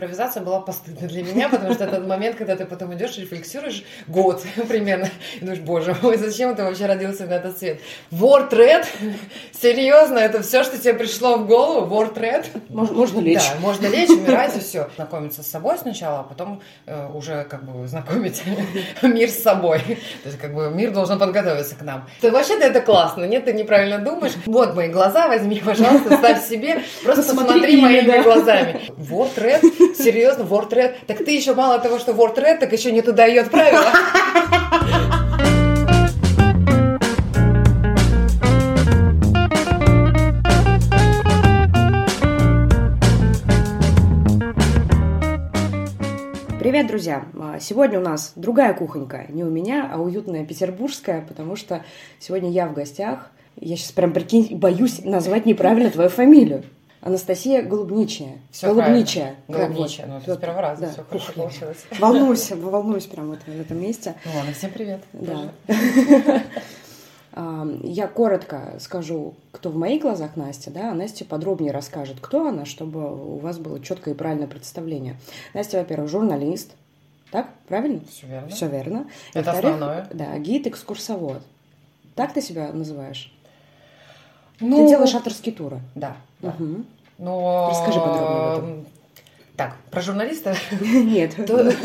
[0.00, 3.84] Импровизация была постыдна для меня, потому что этот момент, когда ты потом идешь и рефлексируешь
[4.06, 7.82] год примерно, и думаешь, боже мой, зачем ты вообще родился на этот свет?
[8.10, 8.86] Word Red?
[9.52, 11.94] Серьезно, это все, что тебе пришло в голову?
[11.94, 12.46] Word Red?
[12.70, 13.40] Можно, можно лечь.
[13.40, 14.88] Да, можно лечь, умирать и все.
[14.96, 18.42] Знакомиться с собой сначала, а потом э, уже как бы знакомить
[19.02, 19.80] мир с собой.
[19.82, 22.08] То есть как бы мир должен подготовиться к нам.
[22.22, 24.32] То, вообще-то это классно, нет, ты неправильно думаешь.
[24.46, 28.80] Вот мои глаза, возьми, пожалуйста, ставь себе, просто посмотри моими глазами.
[28.96, 30.94] Word Red Серьезно, WordRed?
[31.06, 33.90] Так ты еще мало того, что WordRed, так еще не туда ее отправила.
[46.58, 47.24] Привет, друзья!
[47.40, 51.84] А, сегодня у нас другая кухонька, не у меня, а уютная петербургская, потому что
[52.20, 53.30] сегодня я в гостях.
[53.56, 56.62] Я сейчас прям, прикинь, боюсь назвать неправильно твою фамилию.
[57.00, 58.38] Анастасия Голубничая.
[58.50, 59.36] Все Голубничая.
[59.48, 60.06] Голубничая.
[60.06, 60.92] Ну, это с первого раза да.
[60.92, 61.86] все хорошо получилось.
[61.98, 64.14] Волнуюсь, волнуюсь прямо в этом месте.
[64.24, 65.02] Ну ладно, всем привет.
[65.12, 65.52] Да.
[67.82, 72.64] Я коротко скажу, кто в моих глазах Настя, да, а Настя подробнее расскажет, кто она,
[72.64, 75.16] чтобы у вас было четкое и правильное представление.
[75.54, 76.72] Настя, во-первых, журналист,
[77.30, 78.00] так, правильно?
[78.10, 78.48] Все верно.
[78.48, 79.06] Все верно.
[79.32, 80.08] Это основное.
[80.12, 81.42] Да, гид-экскурсовод.
[82.16, 83.32] Так ты себя называешь?
[84.58, 85.80] Ну, ты делаешь авторские туры.
[85.94, 86.16] Да.
[86.42, 86.48] Да.
[86.48, 86.84] Угу.
[87.18, 87.68] Но...
[87.70, 88.86] Расскажи подробнее об этом.
[89.56, 90.56] Так, про журналиста?
[90.80, 91.36] Нет,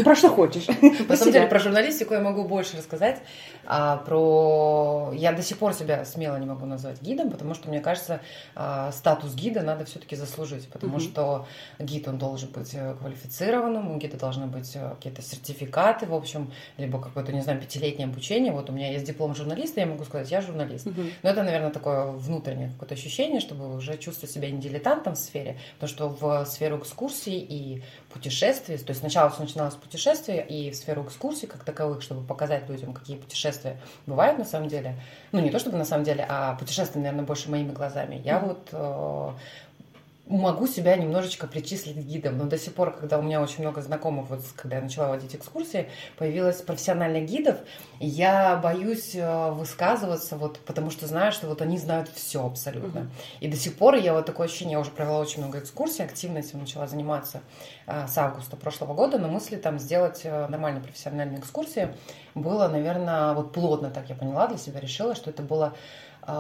[0.04, 0.66] про что хочешь.
[1.10, 3.22] На самом деле, про журналистику я могу больше рассказать.
[3.66, 5.12] А про...
[5.14, 8.22] Я до сих пор себя смело не могу назвать гидом, потому что, мне кажется,
[8.56, 11.48] а, статус гида надо все-таки заслужить, потому что
[11.80, 16.52] гид, он должен быть э, квалифицированным, у гида должны быть э, какие-то сертификаты, в общем,
[16.78, 18.52] либо какое-то, не знаю, пятилетнее обучение.
[18.52, 20.88] Вот у меня есть диплом журналиста, я могу сказать, я журналист.
[21.24, 25.58] Но это, наверное, такое внутреннее какое-то ощущение, чтобы уже чувствовать себя не дилетантом в сфере,
[25.80, 28.78] потому что в сферу экскурсий и путешествий.
[28.78, 32.70] То есть сначала все начиналось с путешествия и в сферу экскурсий как таковых, чтобы показать
[32.70, 33.55] людям, какие путешествия
[34.06, 34.96] бывают на самом деле.
[35.32, 38.22] Ну, не то чтобы на самом деле, а путешествия, наверное, больше моими глазами.
[38.24, 38.48] Я mm-hmm.
[38.48, 39.32] вот э,
[40.28, 44.30] могу себя немножечко причислить гидом, но до сих пор, когда у меня очень много знакомых,
[44.30, 47.58] вот когда я начала водить экскурсии, появилось профессиональных гидов,
[48.00, 53.00] я боюсь э, высказываться, вот, потому что знаю, что вот они знают все абсолютно.
[53.00, 53.10] Uh-huh.
[53.42, 56.40] И до сих пор я вот такое ощущение, я уже провела очень много экскурсий, активно
[56.40, 57.42] этим начала заниматься
[57.86, 61.90] э, с августа прошлого года, но мысли там сделать э, нормальные профессиональные экскурсии
[62.34, 65.76] было, наверное, вот плотно так я поняла для себя, решила, что это было а,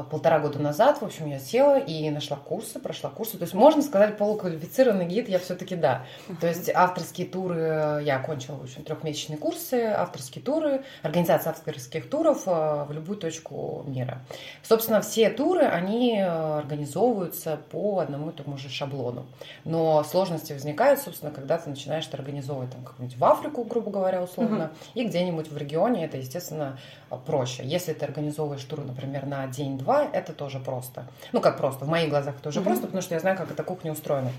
[0.09, 3.38] полтора года назад, в общем, я села и нашла курсы, прошла курсы.
[3.38, 6.06] То есть, можно сказать, полуквалифицированный гид я все-таки да.
[6.40, 12.44] То есть, авторские туры, я окончила, в общем, трехмесячные курсы, авторские туры, организация авторских туров
[12.45, 14.22] а, в любую точку мира.
[14.63, 19.25] Собственно, все туры, они а, организовываются по одному и тому же шаблону.
[19.63, 24.24] Но сложности возникают, собственно, когда ты начинаешь это организовывать там как-нибудь в Африку, грубо говоря,
[24.24, 25.01] условно, uh-huh.
[25.01, 26.78] и где-нибудь в регионе, это, естественно,
[27.25, 27.63] проще.
[27.66, 31.06] Если ты организовываешь туры, например, на день день-два, это тоже просто.
[31.31, 32.63] Ну, как просто, в моих глазах это уже mm-hmm.
[32.63, 34.31] просто, потому что я знаю, как эта кухня устроена.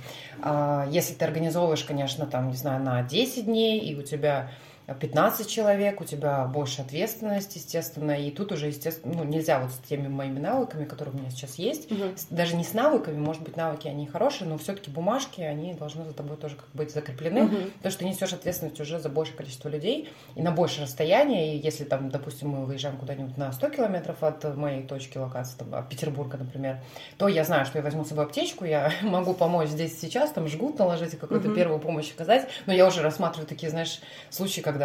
[0.43, 4.51] А, если ты организовываешь, конечно, там, не знаю, на 10 дней, и у тебя
[4.95, 9.79] 15 человек, у тебя больше ответственности, естественно, и тут уже, естественно, ну, нельзя вот с
[9.79, 12.05] теми моими навыками, которые у меня сейчас есть, угу.
[12.31, 16.13] даже не с навыками, может быть, навыки, они хорошие, но все-таки бумажки, они должны за
[16.13, 17.57] тобой тоже как быть закреплены, угу.
[17.79, 21.59] потому что ты несешь ответственность уже за большее количество людей и на большее расстояние, и
[21.59, 25.89] если там, допустим, мы выезжаем куда-нибудь на 100 километров от моей точки локации, там, от
[25.89, 26.79] Петербурга, например,
[27.19, 30.47] то я знаю, что я возьму с собой аптечку, я могу помочь здесь сейчас, там,
[30.47, 31.57] жгут наложить, какую-то угу.
[31.57, 34.76] первую помощь оказать, но я уже рассматриваю такие, знаешь, случаи, когда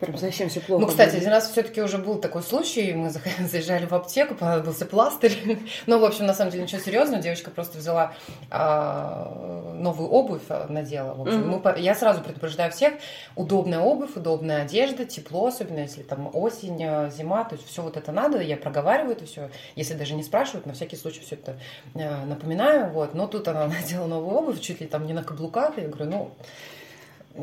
[0.00, 0.80] Прям совсем все плохо.
[0.80, 3.10] Ну, кстати, один раз все-таки уже был такой случай, мы
[3.40, 5.38] заезжали в аптеку, понадобился пластырь.
[5.86, 8.14] Ну, в общем, на самом деле ничего серьезного, девочка просто взяла
[8.50, 11.14] а, новую обувь, а, надела.
[11.14, 11.74] В общем, mm-hmm.
[11.74, 12.94] мы, я сразу предупреждаю всех,
[13.36, 17.96] удобная обувь, удобная одежда, тепло, особенно если там осень, а, зима, то есть все вот
[17.96, 21.58] это надо, я проговариваю это все, если даже не спрашивают, на всякий случай все это
[21.94, 23.14] а, напоминаю, вот.
[23.14, 26.30] Но тут она надела новую обувь, чуть ли там не на каблуках, я говорю, ну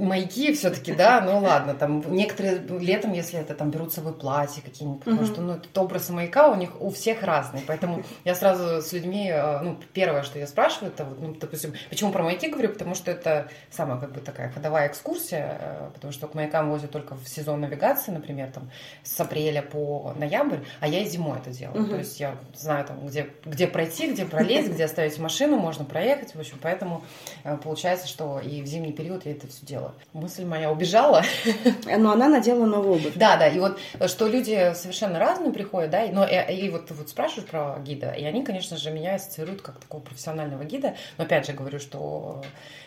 [0.02, 4.62] Маяки все-таки, да, ну ладно, там некоторые летом, если это там берут с собой платье
[4.64, 8.82] какие-нибудь, потому что, ну, этот образ маяка у них у всех разный, поэтому я сразу
[8.82, 12.50] с людьми, э, ну, первое, что я спрашиваю, это вот, ну, допустим, почему про маяки
[12.50, 16.70] говорю, потому что это самая, как бы, такая ходовая экскурсия, э, потому что к маякам
[16.70, 18.70] возят только в сезон навигации, например, там,
[19.04, 21.90] с апреля по ноябрь, а я и зимой это делаю, uh-huh.
[21.90, 26.36] то есть я знаю, там, где, где пройти, где пролезть, где оставить машину, можно проехать,
[26.36, 27.04] в общем, поэтому
[27.44, 29.94] э, получается, что и в зимний период я это все делаю надела.
[30.14, 31.24] Мысль моя убежала.
[31.86, 33.14] Но она надела новую обувь.
[33.16, 37.10] Да, да, и вот что люди совершенно разные приходят, да, но и, и вот вот
[37.10, 41.46] спрашивают про гида, и они, конечно же, меня ассоциируют как такого профессионального гида, но опять
[41.46, 42.44] же говорю, что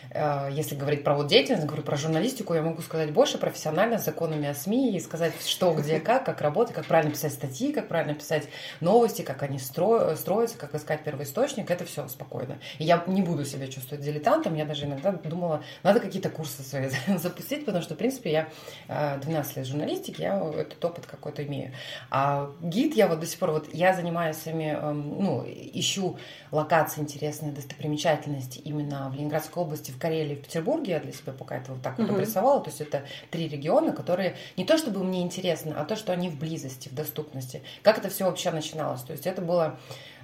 [0.51, 4.47] если говорить про вот деятельность, говорю про журналистику, я могу сказать больше профессионально, с законами
[4.47, 8.13] о СМИ, и сказать, что, где, как, как работать, как правильно писать статьи, как правильно
[8.13, 8.47] писать
[8.81, 10.15] новости, как они стро...
[10.15, 12.59] строятся, как искать первоисточник, это все спокойно.
[12.79, 16.89] И я не буду себя чувствовать дилетантом, я даже иногда думала, надо какие-то курсы свои
[17.17, 21.71] запустить, потому что, в принципе, я 12 э, лет журналистики, я этот опыт какой-то имею.
[22.09, 26.17] А гид я вот до сих пор, вот я занимаюсь своими, эм, ну, ищу
[26.51, 30.93] локации интересные, достопримечательности именно в Ленинградской области, в Карелии, в Петербурге.
[30.93, 32.59] Я для себя пока это вот так вот обрисовала.
[32.61, 36.29] То есть это три региона, которые не то чтобы мне интересно, а то, что они
[36.29, 37.61] в близости, в доступности.
[37.83, 39.01] Как это все вообще начиналось?
[39.01, 39.77] То есть это было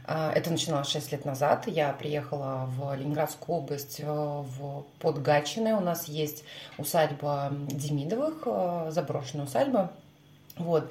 [0.10, 1.68] а, это начиналось 6 лет назад.
[1.68, 5.78] Я приехала в Ленинградскую область, э, в Подгатчино.
[5.78, 6.46] У нас есть
[6.78, 9.92] усадьба Демидовых, э, заброшенная усадьба.
[10.56, 10.90] Вот.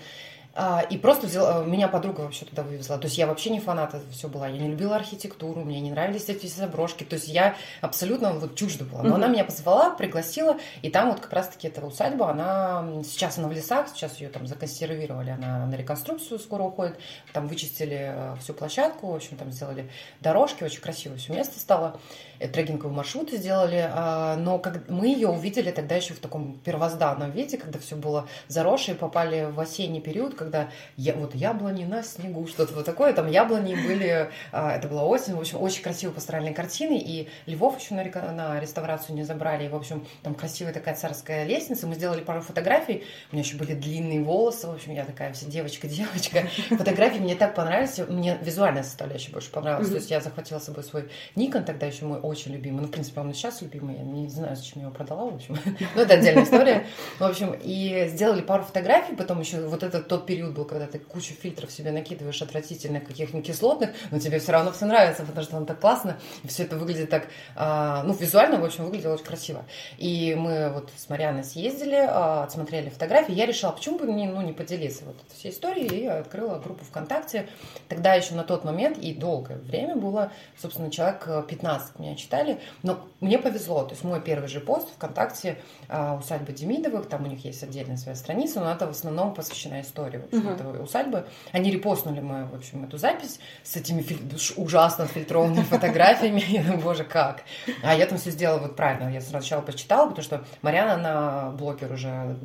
[0.58, 2.96] А, и просто взяла, меня подруга вообще туда вывезла.
[2.96, 4.48] То есть я вообще не фанат этого все была.
[4.48, 7.04] Я не любила архитектуру, мне не нравились эти заброшки.
[7.04, 9.02] То есть я абсолютно вот чужда была.
[9.02, 9.14] Но mm-hmm.
[9.16, 13.52] она меня позвала, пригласила, и там вот как раз-таки эта усадьба, она сейчас она в
[13.52, 16.98] лесах, сейчас ее там законсервировали, она на реконструкцию скоро уходит.
[17.34, 19.90] Там вычистили э, всю площадку, в общем, там сделали
[20.22, 22.00] дорожки, очень красиво все место стало.
[22.38, 27.30] Э, трекинговый маршрут сделали, а, но как мы ее увидели тогда еще в таком первозданном
[27.30, 32.46] виде, когда все было заросшее, попали в осенний период, когда я, вот яблони на снегу,
[32.46, 36.54] что-то вот такое, там яблони были, а, это была осень, в общем, очень красивые пасторальные
[36.54, 40.94] картины, и Львов еще на, на реставрацию не забрали, и, в общем, там красивая такая
[40.94, 45.04] царская лестница, мы сделали пару фотографий, у меня еще были длинные волосы, в общем, я
[45.04, 46.46] такая вся девочка-девочка,
[46.76, 50.84] фотографии мне так понравились, мне визуальная составляющая больше понравилась, то есть я захватила с собой
[50.84, 52.82] свой Никон, тогда еще мой очень любимый.
[52.82, 53.96] Ну, в принципе, он и сейчас любимый.
[53.96, 55.56] Я не знаю, зачем я его продала, в общем.
[55.94, 56.86] Но это отдельная история.
[57.18, 59.14] В общем, и сделали пару фотографий.
[59.14, 63.46] Потом еще вот этот тот период был, когда ты кучу фильтров себе накидываешь отвратительных каких-нибудь
[63.46, 66.18] кислотных, но тебе все равно все нравится, потому что он так классно.
[66.42, 69.64] И все это выглядит так, а, ну, визуально, в общем, выглядело очень красиво.
[69.98, 73.32] И мы вот с Марианой съездили, а, отсмотрели фотографии.
[73.32, 75.86] Я решила, почему бы не, ну, не поделиться вот этой всей историей.
[75.86, 77.48] И открыла группу ВКонтакте.
[77.88, 82.60] Тогда еще на тот момент и долгое время было, собственно, человек 15 меня читали.
[82.82, 83.84] Но мне повезло.
[83.84, 85.58] То есть мой первый же пост ВКонтакте
[85.88, 89.80] а, усадьба Демидовых, там у них есть отдельная своя страница, но это в основном посвящена
[89.80, 90.54] истории в общем, uh-huh.
[90.54, 91.26] этого усадьбы.
[91.52, 94.18] Они репостнули мою, в общем, эту запись с этими филь...
[94.56, 96.76] ужасно отфильтрованными фотографиями.
[96.82, 97.42] Боже, как.
[97.82, 99.12] А я там все сделала вот правильно.
[99.12, 102.36] Я сначала почитала, потому что Марьяна, она блогер уже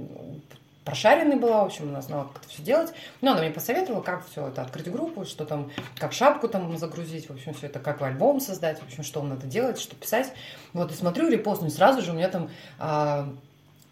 [0.83, 2.93] прошаренной была, в общем, она знала, как это все делать.
[3.21, 7.29] Но она мне посоветовала, как все это открыть группу, что там, как шапку там загрузить,
[7.29, 10.33] в общем, все это, как альбом создать, в общем, что надо делать, что писать.
[10.73, 12.49] Вот, и смотрю репост, и сразу же у меня там
[12.79, 13.33] а,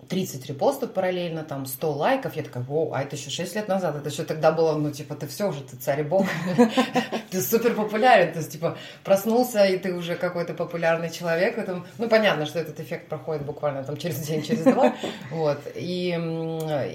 [0.10, 2.36] 30 репостов параллельно, там 100 лайков.
[2.36, 3.96] Я такая, о, а это еще 6 лет назад.
[3.96, 6.26] Это еще тогда было, ну, типа, ты все уже, ты царь и бог.
[7.30, 8.34] Ты супер популярен.
[8.34, 11.60] То есть, типа, проснулся, и ты уже какой-то популярный человек.
[11.60, 11.86] Этом...
[12.00, 14.96] Ну, понятно, что этот эффект проходит буквально там через день, через два.
[15.30, 15.60] Вот.
[15.76, 16.08] И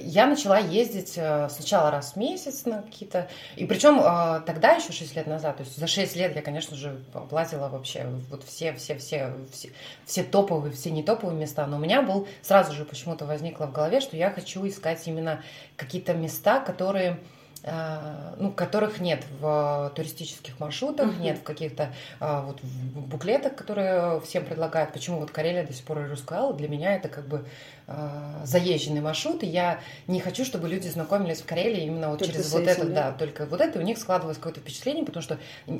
[0.02, 3.28] я начала ездить э, сначала раз в месяц на какие-то...
[3.54, 6.76] И причем э, тогда еще 6 лет назад, то есть за 6 лет я, конечно
[6.76, 9.70] же, оплатила вообще вот все, все, все, все,
[10.04, 11.64] все топовые, все не топовые места.
[11.68, 15.42] Но у меня был сразу же почему-то возникло в голове, что я хочу искать именно
[15.76, 17.18] какие-то места, которые
[17.66, 21.22] Э, ну, которых нет в туристических маршрутах, uh-huh.
[21.22, 24.92] нет в каких-то а, вот буклетах, которые всем предлагают.
[24.92, 27.46] Почему вот Карелия до сих пор и Рускал, для меня это как бы
[27.86, 32.32] а, заезженный маршрут, и я не хочу, чтобы люди знакомились в Карелии именно вот только
[32.32, 33.10] через вот это, да?
[33.10, 35.38] да, только вот это, у них складывалось какое-то впечатление, потому что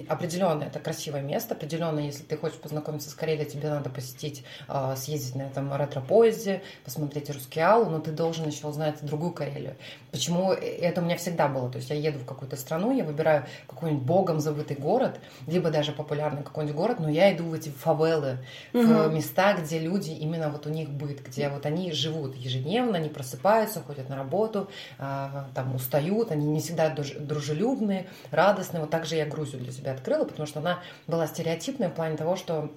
[0.08, 4.96] определенно это красивое место, определенно, если ты хочешь познакомиться с Карелией, тебе надо посетить, а,
[4.96, 9.76] съездить на этом ретро-поезде, посмотреть Рускеал, но ты должен еще узнать другую Карелию.
[10.10, 11.70] Почему это у меня всегда было?
[11.70, 15.92] То есть я еду в какую-то страну, я выбираю какой-нибудь богом забытый город, либо даже
[15.92, 18.82] популярный какой-нибудь город, но я иду в эти фавелы, угу.
[18.82, 23.08] в места, где люди, именно вот у них быт, где вот они живут ежедневно, они
[23.08, 28.80] просыпаются, ходят на работу, а, там устают, они не всегда дружелюбные, радостные.
[28.80, 32.16] Вот так же я Грузию для себя открыла, потому что она была стереотипная в плане
[32.16, 32.70] того, что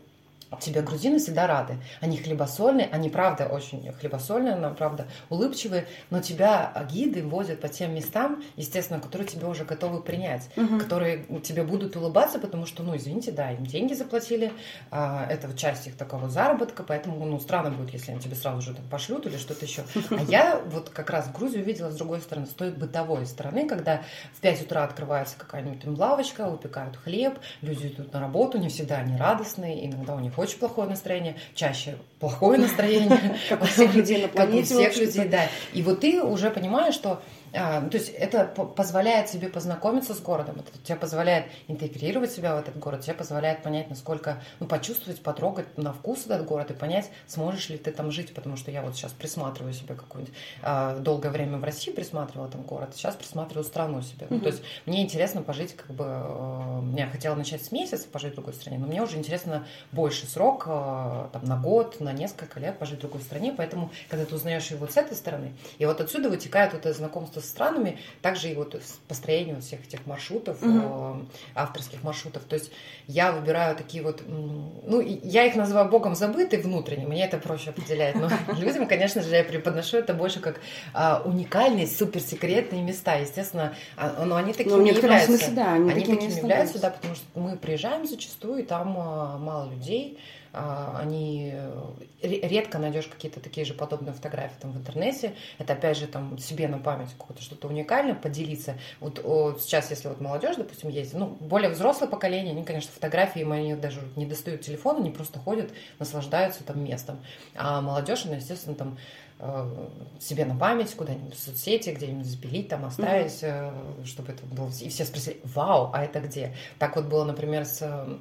[0.59, 1.77] Тебе грузины всегда рады.
[1.99, 7.93] Они хлебосольные, они правда очень хлебосольные, но правда улыбчивые, но тебя гиды возят по тем
[7.93, 10.79] местам, естественно, которые тебе уже готовы принять, угу.
[10.79, 14.53] которые тебе будут улыбаться, потому что, ну, извините, да, им деньги заплатили,
[14.89, 18.73] а, это часть их такого заработка, поэтому, ну, странно будет, если они тебе сразу же
[18.73, 19.83] так пошлют или что-то еще.
[20.11, 24.03] А я вот как раз Грузию видела с другой стороны, с той бытовой стороны, когда
[24.33, 29.17] в 5 утра открывается какая-нибудь лавочка, выпекают хлеб, люди идут на работу, не всегда они
[29.17, 33.37] радостные, иногда у них очень плохое настроение, чаще плохое настроение.
[33.49, 34.75] Как у всех людей на планете.
[34.75, 35.47] Как у всех людей, да.
[35.73, 37.21] И вот ты уже понимаешь, что
[37.57, 42.55] а, ну, то есть это позволяет себе познакомиться с городом, это тебе позволяет интегрировать себя
[42.55, 46.73] в этот город, тебе позволяет понять, насколько, ну, почувствовать, потрогать на вкус этот город и
[46.73, 50.97] понять, сможешь ли ты там жить, потому что я вот сейчас присматриваю себе какую-нибудь, а,
[50.99, 54.27] долгое время в России присматривала там город, сейчас присматриваю страну себе.
[54.27, 54.35] Mm-hmm.
[54.35, 58.33] Ну, то есть мне интересно пожить, как бы, э, я хотела начать с месяца пожить
[58.33, 62.59] в другой стране, но мне уже интересно больше срок, э, там, на год, на несколько
[62.59, 66.01] лет пожить в другой стране, поэтому, когда ты узнаешь его с этой стороны, и вот
[66.01, 71.25] отсюда вытекает вот это знакомство странами, также и вот построение вот всех этих маршрутов, угу.
[71.55, 72.43] авторских маршрутов.
[72.43, 72.71] То есть
[73.07, 78.15] я выбираю такие вот, ну, я их называю богом забытый внутренне, мне это проще определять,
[78.15, 80.59] но людям, конечно же, я преподношу это больше как
[80.93, 85.27] а, уникальные, суперсекретные места, естественно, а, но они такими ну, являются.
[85.27, 89.69] Смысле, да, они, они такими являются, да, потому что мы приезжаем зачастую, и там мало
[89.71, 91.83] людей, а, они э,
[92.21, 95.35] редко найдешь какие-то такие же подобные фотографии там в интернете.
[95.57, 98.75] Это опять же там себе на память какое-то что-то уникальное поделиться.
[98.99, 103.43] Вот, вот сейчас, если вот молодежь, допустим, есть, ну более взрослое поколение, они, конечно, фотографии
[103.51, 107.19] они даже не достают телефон, они просто ходят, наслаждаются там местом.
[107.55, 108.97] А молодежь, она, естественно, там
[109.39, 109.89] э,
[110.19, 114.05] себе на память куда-нибудь в соцсети, где-нибудь запилить, там оставить, mm-hmm.
[114.05, 114.69] чтобы это было...
[114.81, 116.55] И все спросили, вау, а это где?
[116.79, 118.19] Так вот было, например, с а,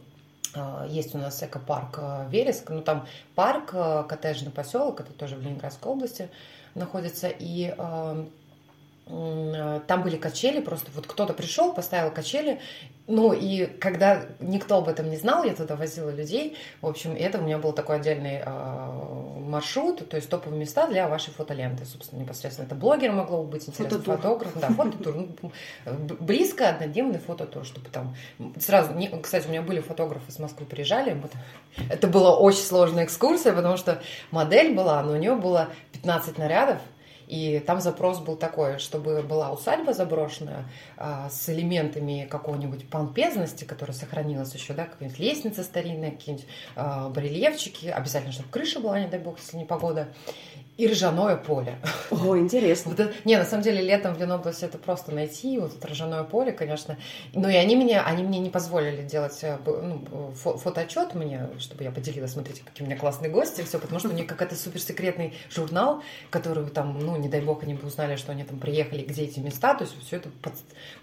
[0.88, 5.42] есть у нас экопарк э, Вереск, ну там парк, э, коттеджный поселок, это тоже в
[5.42, 6.28] Ленинградской области
[6.74, 8.30] находится, и эм,
[9.08, 12.58] Э, там были качели, просто вот кто-то пришел, поставил качели,
[13.06, 17.38] ну и когда никто об этом не знал, я туда возила людей, в общем, это
[17.38, 18.42] у меня был такой отдельный
[19.46, 22.66] маршрут, то есть топовые места для вашей фотоленты, собственно, непосредственно.
[22.66, 24.16] Это блогер могло быть, интересно, фототур.
[24.16, 25.50] фотограф, да, фототур, ну,
[26.20, 28.16] близко однодневный фототур, чтобы там
[28.58, 31.32] сразу, не, кстати, у меня были фотографы с Москвы приезжали, вот,
[31.90, 36.78] это была очень сложная экскурсия, потому что модель была, но у нее было 15 нарядов,
[37.26, 40.64] и там запрос был такой, чтобы была усадьба заброшенная
[40.96, 47.86] а, с элементами какой-нибудь помпезности, которая сохранилась еще, да, какие-нибудь лестницы старинные, какие-нибудь а, барельефчики,
[47.86, 50.08] обязательно, чтобы крыша была, не дай бог, если не погода
[50.76, 51.78] и ржаное поле.
[52.10, 52.90] О, интересно.
[52.90, 56.22] Вот это, не, на самом деле, летом в Ленобласти это просто найти, вот это ржаное
[56.24, 56.98] поле, конечно.
[57.32, 61.84] Но и они мне, они мне не позволили делать э, ну, фо фотоотчет мне, чтобы
[61.84, 65.32] я поделилась, смотрите, какие у меня классные гости, все, потому что у них какой-то суперсекретный
[65.50, 69.24] журнал, который там, ну, не дай бог, они бы узнали, что они там приехали, где
[69.24, 70.52] эти места, то есть все это под,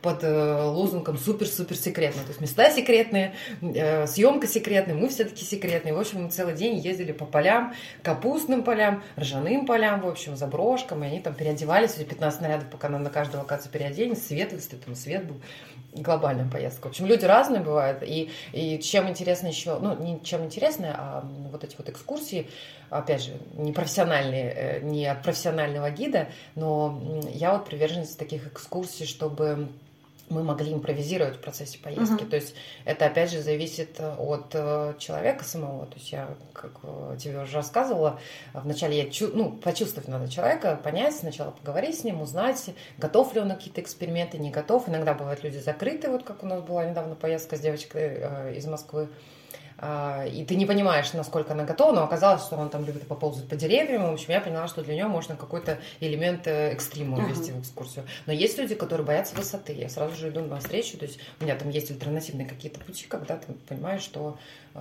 [0.01, 2.21] под э, лозунгом супер-супер секретно.
[2.21, 5.95] То есть места секретные, э, съемка секретная, мы все-таки секретные.
[5.95, 11.03] В общем, мы целый день ездили по полям, капустным полям, ржаным полям, в общем, заброшкам,
[11.03, 14.95] и они там переодевались, эти 15 нарядов, пока на, каждой локации переоденется, свет, если там
[14.95, 15.41] свет был,
[15.93, 16.87] глобальная поездка.
[16.87, 21.25] В общем, люди разные бывают, и, и чем интересно еще, ну, не чем интересно, а
[21.51, 22.49] вот эти вот экскурсии,
[22.89, 27.01] опять же, не профессиональные, э, не от профессионального гида, но
[27.33, 29.69] я вот приверженец таких экскурсий, чтобы
[30.29, 32.23] мы могли импровизировать в процессе поездки.
[32.23, 32.29] Uh-huh.
[32.29, 35.85] То есть это опять же зависит э, от э, человека самого.
[35.85, 38.19] То есть я, как э, тебе уже рассказывала,
[38.53, 43.41] вначале я чу- ну, почувствовать надо человека, понять, сначала поговорить с ним, узнать, готов ли
[43.41, 44.89] он на какие-то эксперименты, не готов.
[44.89, 49.09] Иногда бывают люди закрыты, вот как у нас была недавно поездка с девочкой из Москвы.
[49.77, 53.47] А, и ты не понимаешь, насколько она готова, но оказалось, что он там любит поползать
[53.47, 54.09] по деревьям.
[54.09, 57.57] В общем, я поняла, что для нее можно какой-то элемент э, экстрима ввести uh-huh.
[57.57, 58.05] в экскурсию.
[58.25, 59.73] Но есть люди, которые боятся высоты.
[59.73, 63.05] Я сразу же иду на встречу, то есть у меня там есть альтернативные какие-то пути,
[63.07, 64.37] когда ты понимаешь, что
[64.73, 64.79] э,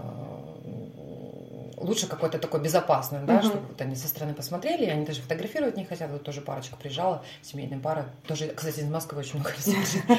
[1.76, 5.76] лучше какой-то такой безопасный, да, чтобы вот они со стороны посмотрели, и они даже фотографировать
[5.76, 6.11] не хотят.
[6.11, 9.52] Вот тоже парочка приезжала, семейная пара, тоже, кстати, из Москвы очень много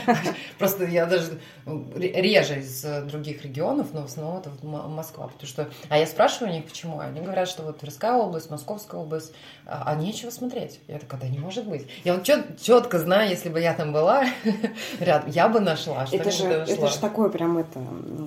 [0.59, 5.69] Просто я даже реже из других регионов, но в основном это Москва, потому что...
[5.89, 6.99] А я спрашиваю у них, почему.
[6.99, 9.33] Они говорят, что вот Тверская область, Московская область,
[9.65, 10.79] а, а нечего смотреть.
[10.87, 11.87] Я такая, да не может быть.
[12.03, 14.25] Я вот чет, четко знаю, если бы я там была
[14.99, 16.05] рядом, я бы нашла.
[16.05, 16.73] Что это, же, нашла.
[16.73, 17.79] это же такое прям это,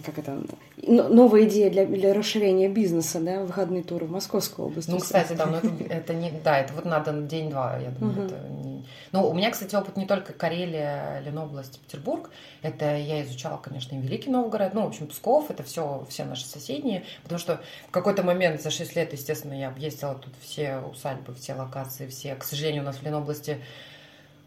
[0.05, 0.39] как это,
[0.87, 4.89] новая идея для, для расширения бизнеса, да, выходные туры в Московскую область.
[4.89, 8.27] Ну, кстати, да, но это, это не, да, это вот надо день-два, я думаю, угу.
[8.27, 8.85] это не...
[9.13, 12.31] Ну, у меня, кстати, опыт не только Карелия, Ленобласть, Петербург,
[12.63, 16.47] это я изучала, конечно, и Великий Новгород, ну, в общем, Псков, это все, все наши
[16.47, 21.35] соседние, потому что в какой-то момент за 6 лет, естественно, я объездила тут все усадьбы,
[21.35, 23.61] все локации, все, к сожалению, у нас в Ленобласти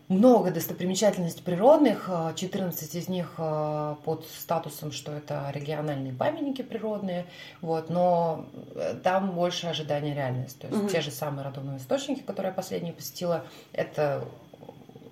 [0.09, 7.27] много достопримечательностей природных, 14 из них э, под статусом, что это региональные памятники природные,
[7.61, 10.61] вот, но э, там больше ожидания реальности.
[10.61, 10.89] То есть угу.
[10.89, 14.27] те же самые родовые источники, которые я последние посетила, это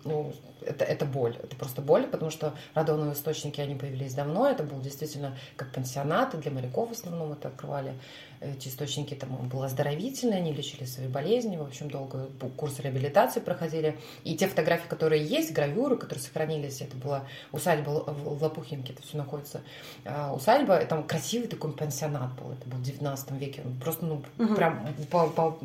[0.04, 0.34] ну,
[0.68, 1.36] это, это боль.
[1.42, 4.50] Это просто боль, потому что радоновые источники, они появились давно.
[4.50, 7.94] Это был действительно как пансионаты для моряков в основном это открывали
[8.40, 13.98] эти источники там был оздоровительный, они лечили свои болезни, в общем, долго курс реабилитации проходили.
[14.24, 19.18] И те фотографии, которые есть, гравюры, которые сохранились, это была усадьба в Лопухинке, это все
[19.18, 19.62] находится.
[20.06, 24.56] А, усадьба, там красивый такой пансионат был, это был в 19 веке, просто, ну, угу.
[24.56, 25.58] прям, по, по,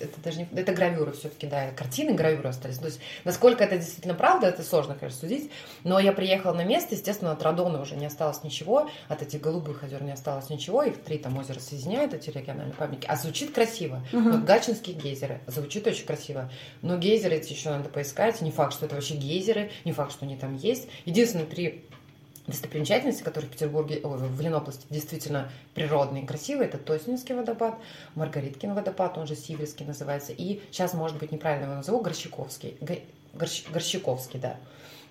[0.00, 2.78] это даже не, это гравюры все-таки, да, картины, гравюры остались.
[2.78, 5.50] То есть, насколько это действительно правда, это сложно, конечно, судить,
[5.82, 9.82] но я приехала на место, естественно, от Радона уже не осталось ничего, от этих голубых
[9.84, 13.06] озер не осталось ничего, их три там озера соединяют, эти региональные памятники.
[13.06, 14.04] А звучит красиво.
[14.12, 14.30] Угу.
[14.30, 15.40] Вот Гачинские гейзеры.
[15.46, 16.50] Звучит очень красиво.
[16.82, 18.40] Но гейзеры эти еще надо поискать.
[18.40, 20.88] Не факт, что это вообще гейзеры, не факт, что они там есть.
[21.04, 21.84] Единственные три
[22.46, 27.78] достопримечательности, которые в Петербурге, ой, в Ленобласти действительно природные и красивые, это Тоснинский водопад,
[28.16, 32.76] Маргариткин водопад, он же Сиверский называется, и сейчас, может быть, неправильно его назову, Горщиковский,
[33.32, 34.58] Горщ, Горщиковский, да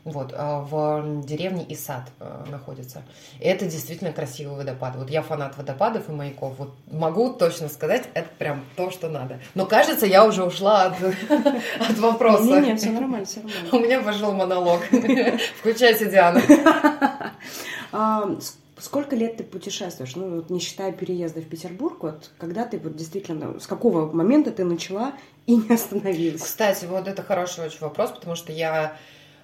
[0.05, 3.03] вот, а, в деревне Исад э, находится.
[3.39, 4.95] И это действительно красивый водопад.
[4.97, 6.57] Вот я фанат водопадов и маяков.
[6.57, 9.39] Вот могу точно сказать, это прям то, что надо.
[9.55, 10.95] Но кажется, я уже ушла от,
[11.79, 12.43] от вопроса.
[12.43, 13.69] Нет, нет, все нормально, все нормально.
[13.71, 14.81] У меня пошел монолог.
[15.59, 16.41] Включайте, Диана.
[18.79, 20.17] Сколько лет ты путешествуешь?
[20.17, 24.51] Ну, вот не считая переезда в Петербург, вот когда ты вот действительно, с какого момента
[24.51, 25.13] ты начала
[25.45, 26.41] и не остановилась?
[26.41, 28.97] Кстати, вот это хороший очень вопрос, потому что я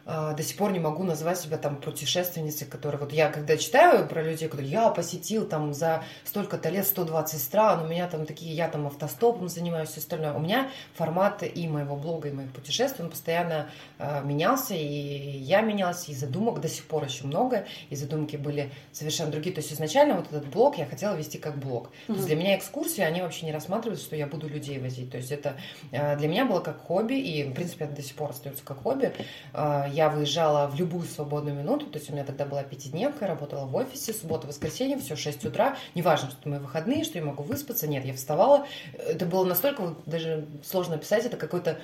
[0.10, 4.24] до сих пор не могу назвать себя там путешественницей, которая вот я когда читаю про
[4.24, 8.68] людей, которые я посетил там за столько-то лет 120 стран, у меня там такие, я
[8.68, 10.34] там автостопом занимаюсь, все остальное.
[10.34, 15.62] У меня формат и моего блога, и моих путешествий, он постоянно э, менялся, и я
[15.62, 19.54] менялась, и задумок до сих пор еще много, и задумки были совершенно другие.
[19.54, 21.88] То есть изначально вот этот блог я хотела вести как блог.
[21.88, 22.08] Mm-hmm.
[22.08, 25.12] То есть для меня экскурсии, они вообще не рассматривались, что я буду людей возить.
[25.12, 25.56] То есть это
[25.92, 28.82] э, для меня было как хобби, и в принципе это до сих пор остается как
[28.82, 29.14] хобби.
[29.54, 33.66] Э, я выезжала в любую свободную минуту, то есть у меня тогда была пятидневка, работала
[33.66, 37.86] в офисе, суббота, воскресенье, все, 6 утра, неважно, что мои выходные, что я могу выспаться,
[37.86, 41.80] нет, я вставала, это было настолько, даже сложно описать, это какой-то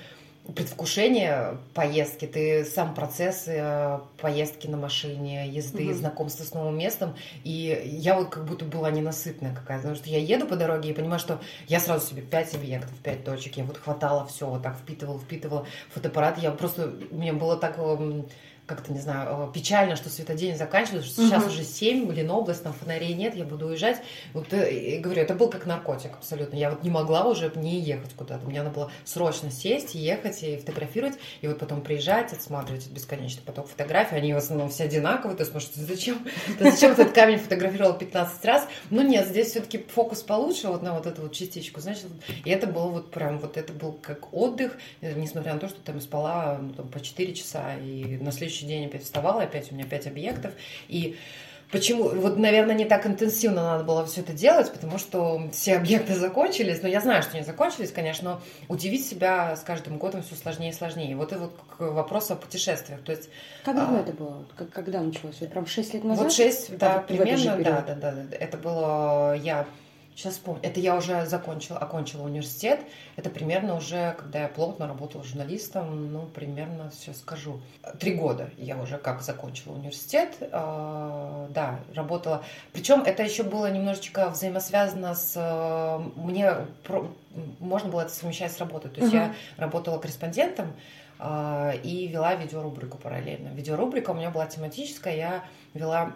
[0.54, 5.94] предвкушение поездки, ты сам процесс э, поездки на машине, езды, угу.
[5.94, 10.20] знакомства с новым местом, и я вот как будто была ненасытная какая-то, потому что я
[10.20, 13.78] еду по дороге и понимаю, что я сразу себе пять объектов, пять точек, я вот
[13.78, 18.28] хватала все, вот так впитывала, впитывала фотоаппарат, я просто, мне было так эм,
[18.66, 21.30] как-то, не знаю, э, печально, что светодень заканчивается, что угу.
[21.30, 24.02] сейчас уже 7, блин, область, там фонарей нет, я буду уезжать.
[24.34, 26.58] Вот, э, и говорю, это был как наркотик абсолютно.
[26.58, 28.46] Я вот не могла уже не ехать куда-то.
[28.46, 33.68] Мне надо было срочно сесть, ехать и фотографировать, и вот потом приезжать, отсматривать бесконечно поток
[33.68, 34.16] фотографий.
[34.16, 35.38] Они в основном все одинаковые.
[35.38, 36.20] То есть, может, зачем,
[36.58, 38.68] ты зачем этот камень фотографировал 15 раз?
[38.90, 41.82] Ну нет, здесь все-таки фокус получше вот на вот эту вот частичку.
[41.82, 42.08] Значит,
[42.44, 46.02] и это было вот прям, вот это был как отдых, несмотря на то, что там
[46.02, 49.76] спала ну, там, по 4 часа, и на следующий следующий день опять вставала, опять у
[49.76, 50.52] меня пять объектов.
[50.88, 51.18] И
[51.72, 52.10] Почему?
[52.10, 56.82] Вот, наверное, не так интенсивно надо было все это делать, потому что все объекты закончились.
[56.84, 58.42] Но я знаю, что они закончились, конечно, но
[58.74, 61.16] удивить себя с каждым годом все сложнее и сложнее.
[61.18, 63.02] Вот и вот к вопросу о путешествиях.
[63.02, 63.30] То есть,
[63.64, 64.46] как давно а, это было?
[64.72, 65.38] Когда началось?
[65.38, 66.26] Прям 6 лет назад?
[66.26, 68.14] Вот 6, да, примерно, да, да, да.
[68.38, 69.66] Это было, я
[70.16, 70.62] Сейчас помню.
[70.64, 72.80] Это я уже закончила, окончила университет.
[73.18, 77.60] Это примерно уже, когда я плотно работала журналистом, ну, примерно, все скажу.
[78.00, 80.38] Три года я уже как закончила университет.
[80.40, 82.46] Э, да, работала.
[82.72, 85.34] Причем это еще было немножечко взаимосвязано с...
[85.36, 86.54] Э, мне
[86.86, 87.12] про,
[87.60, 88.92] можно было это совмещать с работой.
[88.92, 89.22] То есть угу.
[89.22, 90.72] я работала корреспондентом
[91.20, 93.50] э, и вела видеорубрику параллельно.
[93.50, 95.14] Видеорубрика у меня была тематическая.
[95.14, 96.14] Я вела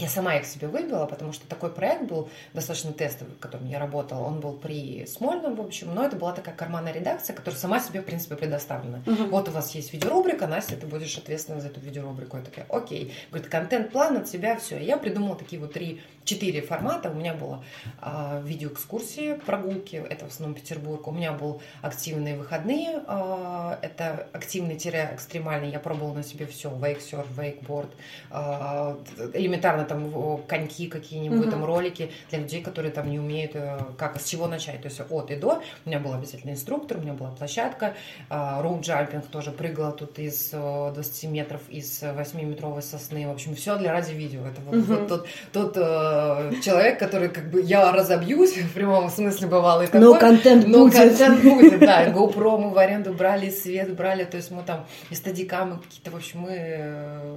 [0.00, 3.78] я сама их себе выбила, потому что такой проект был достаточно тестовый, в котором я
[3.78, 4.24] работала.
[4.24, 8.00] Он был при Смольном, в общем, но это была такая карманная редакция, которая сама себе,
[8.00, 9.02] в принципе, предоставлена.
[9.06, 9.24] Угу.
[9.24, 12.36] Вот у вас есть видеорубрика, Настя, ты будешь ответственна за эту видеорубрику.
[12.36, 13.12] Я такая, окей.
[13.30, 14.78] Говорит, контент-план от себя, все.
[14.78, 17.10] И я придумала такие вот три четыре формата.
[17.10, 17.64] У меня было
[18.00, 21.06] а, видеоэкскурсии, прогулки, это в основном Петербург.
[21.08, 25.70] У меня был активные выходные, а, это активный-экстремальный.
[25.70, 27.90] Я пробовала на себе все, вейксерф, вейкборд,
[28.30, 28.98] а,
[29.34, 31.50] элементарно там коньки какие-нибудь, угу.
[31.50, 34.82] там ролики для людей, которые там не умеют, а, как, с чего начать.
[34.82, 35.62] То есть от и до.
[35.84, 37.94] У меня был обязательно инструктор, у меня была площадка,
[38.28, 43.26] а, роуд-джампинг тоже прыгала тут из 20 метров, из 8-метровой сосны.
[43.26, 44.46] В общем, все для ради видео.
[44.46, 44.94] Это вот, угу.
[44.94, 45.76] вот тот, тот
[46.10, 49.82] Э, человек, который как бы я разобьюсь в прямом смысле бывало.
[49.82, 50.94] И такой, но контент но будет.
[50.94, 52.08] контент будет, да.
[52.12, 56.16] GoPro мы в аренду брали, свет брали, то есть мы там и стадикамы какие-то, в
[56.16, 57.36] общем, мы э,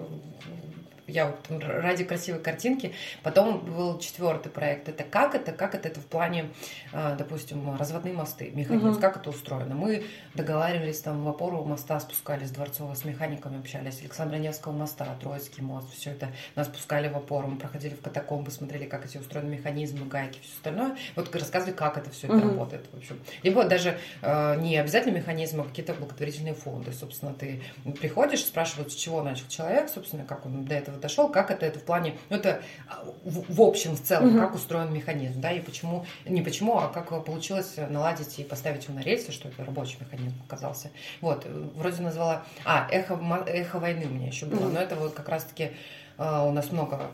[1.08, 2.94] я вот ради красивой картинки.
[3.24, 4.90] Потом был четвертый проект.
[4.90, 5.52] Это как это?
[5.52, 5.88] Как это?
[5.88, 6.50] Это в плане,
[6.92, 9.00] а, допустим, разводные мосты, механизм, угу.
[9.00, 9.76] как это устроено.
[9.76, 14.02] Мы договаривались там в опору моста, спускались дворцово с механиками, общались.
[14.02, 17.48] Александра Невского моста, Троицкий мост, все это нас пускали в опору.
[17.48, 20.98] Мы проходили в катакомбы, смотрели, как эти устроены механизмы, гайки, все остальное.
[21.16, 22.38] Вот рассказывали, как это все угу.
[22.38, 22.86] это работает.
[22.92, 23.20] В общем.
[23.44, 26.94] Либо даже э, не обязательно механизмы, а какие-то благотворительные фонды.
[26.94, 27.62] Собственно, ты
[28.00, 31.80] приходишь, спрашивают, с чего начал человек, собственно, как он до этого дошел, как это, это
[31.80, 34.40] в плане, ну это а, в, в общем, в целом, угу.
[34.40, 38.96] как устроен механизм, да, и почему, не почему, а как получилось наладить и поставить его
[38.96, 40.90] на рельсы, что это рабочий механизм оказался.
[41.22, 44.74] Вот, вроде назвала, а, эхо, эхо войны у меня еще было, угу.
[44.74, 45.72] но это вот как раз-таки
[46.18, 47.12] а, у нас много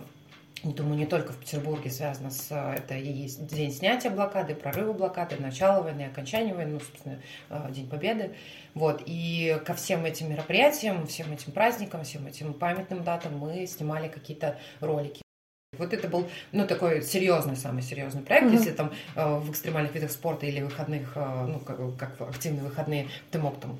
[0.63, 5.37] думаю, не только в Петербурге связано с это и есть день снятия блокады, прорыва блокады,
[5.37, 8.35] начало войны, окончание войны, ну, собственно, а, День Победы.
[8.73, 9.01] Вот.
[9.05, 14.57] И ко всем этим мероприятиям, всем этим праздникам, всем этим памятным датам мы снимали какие-то
[14.79, 15.21] ролики.
[15.77, 18.47] Вот это был, ну, такой серьезный, самый серьезный проект.
[18.47, 18.57] Mm-hmm.
[18.57, 23.07] Если там э, в экстремальных видах спорта или выходных, э, ну, как, как активные выходные,
[23.31, 23.77] ты мог там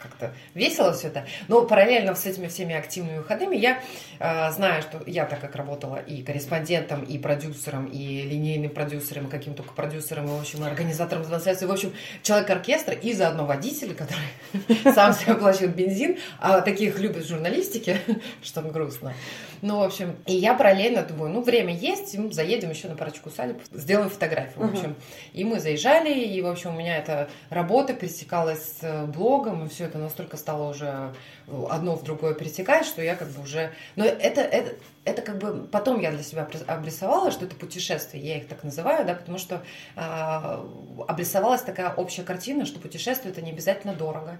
[0.00, 1.26] как-то весело все это.
[1.48, 3.82] Но параллельно с этими всеми активными выходами я
[4.18, 9.30] э, знаю, что я так как работала и корреспондентом, и продюсером, и линейным продюсером, и
[9.30, 13.94] каким только продюсером, и, в общем, организатором трансляции, в общем, человек оркестра и заодно водитель,
[13.94, 18.00] который сам себе оплачивает бензин, а таких любят в журналистике,
[18.42, 19.14] что грустно.
[19.62, 23.60] Ну, в общем, и я параллельно думаю, ну, время есть, заедем еще на парочку усадеб,
[23.72, 24.96] сделаем фотографию, в общем.
[25.32, 29.84] И мы заезжали, и, в общем, у меня эта работа пересекалась с блогом, и все
[29.84, 31.14] это настолько стало уже
[31.70, 33.72] одно в другое перетекать, что я как бы уже...
[33.96, 38.36] Но это, это, это как бы потом я для себя обрисовала, что это путешествие, я
[38.36, 39.62] их так называю, да, потому что
[39.96, 40.64] э,
[41.08, 44.38] обрисовалась такая общая картина, что путешествие это не обязательно дорого,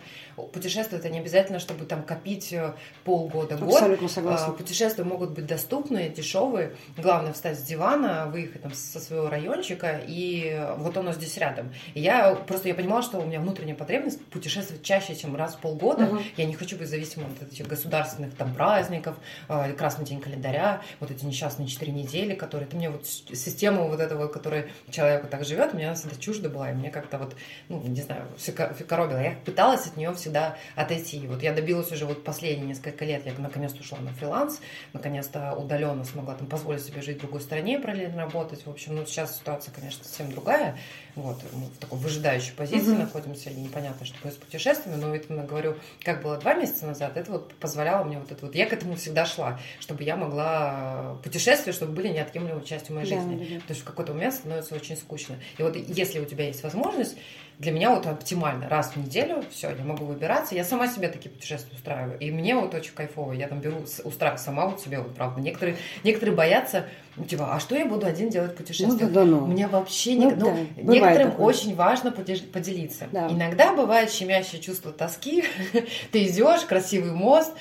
[0.52, 3.74] путешествие это не обязательно, чтобы там копить э, полгода, год.
[3.74, 4.52] Абсолютно согласна.
[4.52, 10.00] Э, путешествия могут быть доступные, дешевые, главное встать с дивана, выехать там со своего райончика,
[10.06, 11.72] и вот оно здесь рядом.
[11.94, 15.58] И я просто я понимала, что у меня внутренняя потребность путешествовать чаще, чем раз в
[15.58, 16.04] полгода.
[16.04, 16.18] Угу.
[16.36, 19.16] Я не хочу быть зависимым от этих государственных там праздников,
[19.48, 22.68] э, Красный день календаря, вот эти несчастные четыре недели, которые...
[22.68, 26.70] Ты мне вот систему вот этого, которая человек так живет, мне она всегда чужда была,
[26.70, 27.34] и мне как-то вот,
[27.68, 29.18] ну, не знаю, все коробило.
[29.18, 31.26] Я пыталась от нее всегда отойти.
[31.26, 34.60] Вот я добилась уже вот последние несколько лет, я наконец-то ушла на фриланс,
[34.92, 38.66] наконец-то удаленно смогла там позволить себе жить в другой стране, параллельно работать.
[38.66, 40.76] В общем, ну, сейчас ситуация, конечно, совсем другая.
[41.16, 42.98] Вот, мы в такой выжидающей позиции mm-hmm.
[42.98, 47.16] находимся, и непонятно, что будет с путешествиями, но это, говорю, как было два месяца назад,
[47.16, 51.18] это вот позволяло мне вот это вот, я к этому всегда шла, чтобы я могла
[51.22, 53.36] путешествия, чтобы были неотъемлемой частью моей жизни.
[53.36, 53.60] Да, да, да.
[53.60, 55.36] Потому что в какой-то момент становится очень скучно.
[55.58, 57.16] И вот если у тебя есть возможность,
[57.60, 58.70] для меня вот оптимально.
[58.70, 60.54] Раз в неделю, все, я могу выбираться.
[60.54, 62.18] Я сама себе такие путешествия устраиваю.
[62.18, 63.32] И мне вот очень кайфово.
[63.32, 65.42] Я там беру, устраиваю сама вот себе, вот правда.
[65.42, 66.86] Некоторые, некоторые боятся,
[67.28, 69.06] типа, а что я буду один делать путешествие?
[69.06, 69.46] Ну, да, да, ну.
[69.46, 70.28] Мне вообще не...
[70.28, 71.46] Ну, ну, да, некоторым такое.
[71.46, 73.08] очень важно поделиться.
[73.12, 73.28] Да.
[73.28, 75.44] Иногда бывает щемящее чувство тоски.
[76.12, 77.52] Ты идешь, красивый мост.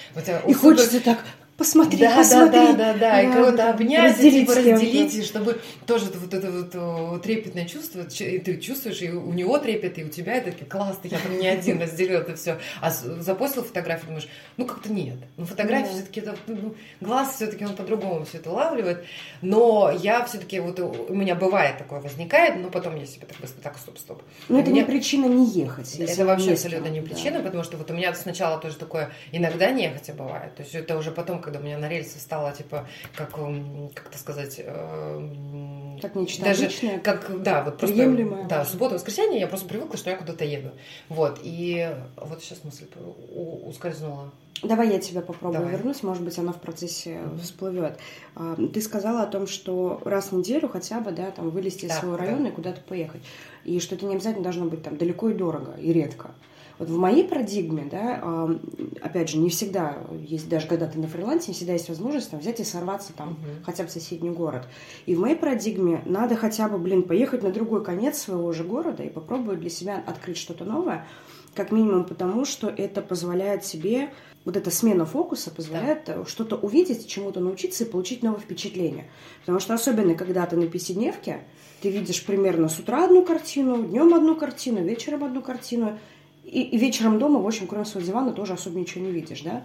[0.48, 1.26] И хочется так
[1.60, 2.60] посмотри, да, посмотри.
[2.60, 7.22] Да, да, да, да, и кого-то обнять, разделить, типа разделить, чтобы тоже вот это вот
[7.22, 11.20] трепетное чувство, и ты чувствуешь, и у него трепет, и у тебя это классно, я
[11.20, 12.58] там не один разделил это все.
[12.82, 15.18] А запостил фотографию, думаешь, ну как-то нет.
[15.38, 19.06] Ну фотография все-таки это, ну, глаз все-таки он по-другому все это улавливает.
[19.42, 23.62] Но я все-таки, вот у меня бывает такое возникает, но потом я себе так быстро,
[23.62, 24.22] так, стоп-стоп.
[24.48, 25.96] Но это не причина не ехать.
[25.96, 30.14] Это вообще абсолютно не причина, потому что вот у меня сначала тоже такое, иногда нехотя
[30.14, 30.56] бывает.
[30.56, 34.18] То есть это уже потом, когда у меня на рельсы стало, типа, как, как это
[34.18, 34.62] сказать...
[36.02, 38.48] Как нечто даже, обычное, как, да, вот просто, приемлемое.
[38.48, 40.70] Да, суббота, воскресенье я просто привыкла, что я куда-то еду.
[41.10, 42.86] Вот, и вот сейчас мысль
[43.66, 44.32] ускользнула.
[44.62, 45.78] Давай я тебя попробую Давай.
[45.78, 47.98] вернуть, может быть, оно в процессе всплывет.
[48.36, 51.94] А, ты сказала о том, что раз в неделю хотя бы, да, там вылезти да,
[51.94, 52.50] из своего района да.
[52.50, 53.22] и куда-то поехать.
[53.64, 56.32] И что это не обязательно должно быть там далеко и дорого, и редко.
[56.80, 58.50] Вот в моей парадигме, да,
[59.02, 62.40] опять же, не всегда есть, даже когда ты на фрилансе, не всегда есть возможность там,
[62.40, 63.64] взять и сорваться там uh-huh.
[63.66, 64.68] хотя бы в соседний город.
[65.06, 69.04] И в моей парадигме надо хотя бы, блин, поехать на другой конец своего же города
[69.04, 71.06] и попробовать для себя открыть что-то новое,
[71.54, 74.10] как минимум потому, что это позволяет себе
[74.46, 76.26] вот эта смена фокуса позволяет да.
[76.26, 79.10] что-то увидеть, чему-то научиться и получить новое впечатление.
[79.42, 81.42] Потому что особенно, когда ты на пятидневке,
[81.82, 86.00] ты видишь примерно с утра одну картину, днем одну картину, вечером одну картину,
[86.50, 89.64] и, вечером дома, в общем, кроме своего дивана тоже особо ничего не видишь, да.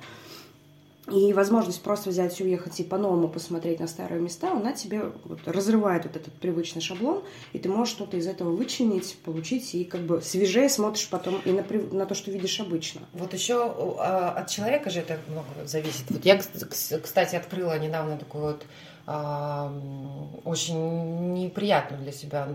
[1.11, 5.41] и возможность просто взять и уехать и по-новому посмотреть на старые места, она тебе вот
[5.47, 10.03] разрывает вот этот привычный шаблон, и ты можешь что-то из этого вычленить, получить, и как
[10.03, 13.03] бы свежее смотришь потом и на, на то, что видишь обычно.
[13.13, 16.05] Вот еще а, от человека же это много зависит.
[16.11, 18.67] Вот я, кстати, открыла недавно такой вот
[19.07, 22.49] очень неприятную для себя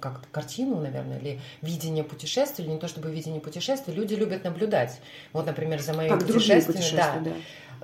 [0.00, 5.00] как-то картину, наверное, или видение путешествий, или не то чтобы видение путешествий, люди любят наблюдать.
[5.32, 7.32] Вот, например, за моими путешествиями, да, да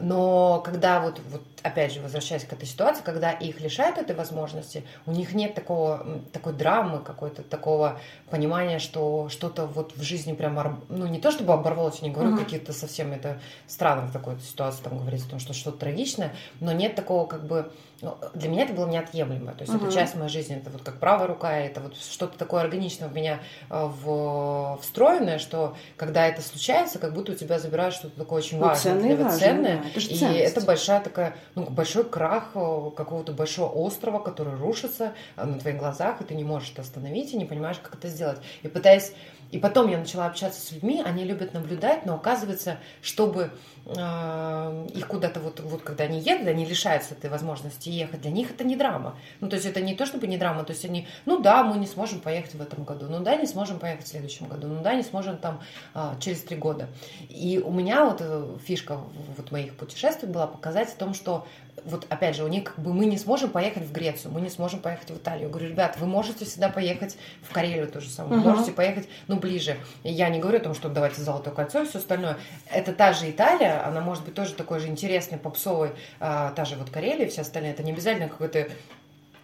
[0.00, 4.84] но когда вот, вот, опять же, возвращаясь к этой ситуации, когда их лишают этой возможности,
[5.06, 8.00] у них нет такого, такой драмы, какой-то такого
[8.30, 12.34] понимания, что что-то вот в жизни прям, ну, не то чтобы оборвалось, я не говорю,
[12.34, 12.44] uh-huh.
[12.44, 16.72] какие-то совсем это странно в такой ситуации там говорить о том, что что-то трагичное, но
[16.72, 17.70] нет такого как бы
[18.02, 19.52] ну, для меня это было неотъемлемо.
[19.52, 19.86] То есть uh-huh.
[19.86, 23.14] это часть моей жизни, это вот как правая рука, это вот что-то такое органичное в
[23.14, 23.38] меня
[23.70, 28.58] э, в, встроенное, что когда это случается, как будто у тебя забирают что-то такое очень
[28.58, 28.94] ну, важное,
[29.30, 29.81] ценное.
[29.82, 29.88] Да.
[29.88, 30.40] Это и ценность.
[30.40, 35.78] это большая такая, ну, большой крах э, какого-то большого острова, который рушится э, на твоих
[35.78, 38.38] глазах, и ты не можешь это остановить, и не понимаешь, как это сделать.
[38.62, 39.12] И пытаясь
[39.52, 43.50] и потом я начала общаться с людьми, они любят наблюдать, но оказывается, чтобы
[43.84, 48.62] их куда-то вот, вот когда они едут, они лишаются этой возможности ехать, для них это
[48.62, 49.16] не драма.
[49.40, 51.78] Ну, то есть это не то, чтобы не драма, то есть они, ну да, мы
[51.78, 54.82] не сможем поехать в этом году, ну да, не сможем поехать в следующем году, ну
[54.82, 55.60] да, не сможем там
[55.94, 56.88] э, через три года.
[57.28, 59.00] И у меня вот э, фишка
[59.36, 61.46] вот моих путешествий была показать о том, что
[61.84, 64.50] вот опять же, у них как бы мы не сможем поехать в Грецию, мы не
[64.50, 65.44] сможем поехать в Италию.
[65.44, 68.50] Я говорю, ребят, вы можете всегда поехать в Карелию то же самое, uh-huh.
[68.50, 69.76] можете поехать, ну, ближе.
[70.04, 72.36] Я не говорю о том, что давайте Золотое кольцо и все остальное.
[72.70, 76.76] Это та же Италия, она может быть тоже такой же интересной, попсовой, а, та же
[76.76, 77.72] вот Карелия и все остальное.
[77.72, 78.68] Это не обязательно какой-то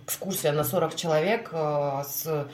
[0.09, 2.47] экскурсия на 40 человек э, с, э,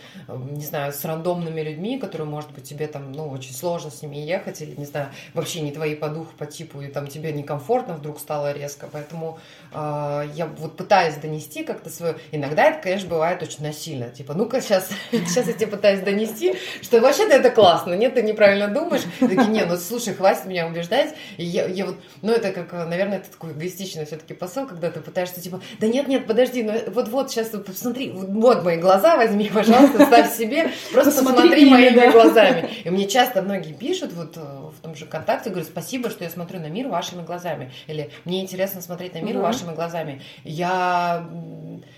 [0.51, 4.17] не знаю, с рандомными людьми, которые, может быть, тебе там, ну, очень сложно с ними
[4.17, 7.95] ехать, или, не знаю, вообще не твои по духу, по типу, и там тебе некомфортно
[7.95, 8.89] вдруг стало резко.
[8.91, 9.39] Поэтому
[9.73, 12.17] э, я вот пытаюсь донести как-то свою...
[12.33, 14.11] Иногда это, конечно, бывает очень насильно.
[14.11, 17.95] Типа, ну-ка, сейчас, сейчас я тебе пытаюсь донести, что вообще-то это классно.
[17.95, 19.03] Нет, ты неправильно думаешь.
[19.21, 21.15] Такие, не, ну, слушай, хватит меня убеждать.
[21.37, 25.01] И я, я вот, ну, это как, наверное, это такой эгоистичный все-таки посыл, когда ты
[25.01, 29.51] пытаешься, типа, да нет, нет, подожди, ну, вот-вот, сейчас сейчас посмотри, вот мои глаза, возьми,
[29.53, 32.71] пожалуйста, ставь себе, просто посмотри моими глазами.
[32.85, 36.31] И мне часто многие пишут вот э, в том же ВКонтакте, говорят, спасибо, что я
[36.31, 37.73] смотрю на мир вашими глазами.
[37.87, 40.23] Или мне интересно смотреть на мир вашими глазами.
[40.45, 41.27] Я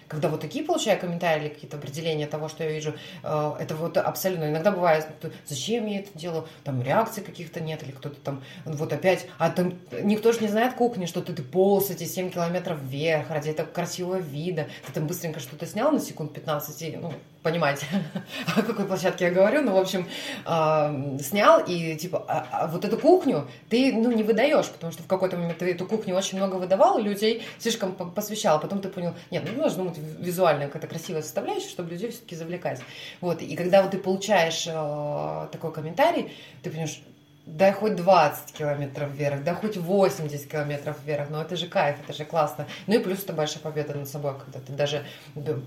[0.09, 3.96] когда вот такие получаю комментарии или какие-то определения того, что я вижу, э, это вот
[3.96, 5.06] абсолютно иногда бывает,
[5.46, 9.74] зачем я это делаю, там реакций каких-то нет, или кто-то там вот опять, а там
[10.02, 13.66] никто же не знает кухни, что ты, ты полз эти 7 километров вверх ради этого
[13.66, 17.87] красивого вида, ты там быстренько что-то снял на секунд 15 и, ну, понимаете,
[18.57, 20.09] о какой площадке я говорю, ну, в общем,
[20.44, 25.03] э, снял, и, типа, а, а вот эту кухню ты, ну, не выдаешь, потому что
[25.03, 28.88] в какой-то момент ты эту кухню очень много выдавал, людей слишком посвящал, а потом ты
[28.88, 32.81] понял, нет, ну, должно быть визуально какая-то красивая составляющая, чтобы людей все-таки завлекать.
[33.20, 37.01] Вот, и когда вот ты получаешь э, такой комментарий, ты понимаешь,
[37.46, 42.12] да хоть 20 километров вверх, да хоть 80 километров вверх, но это же кайф, это
[42.12, 42.66] же классно.
[42.88, 45.06] Ну и плюс это большая победа над собой, когда ты даже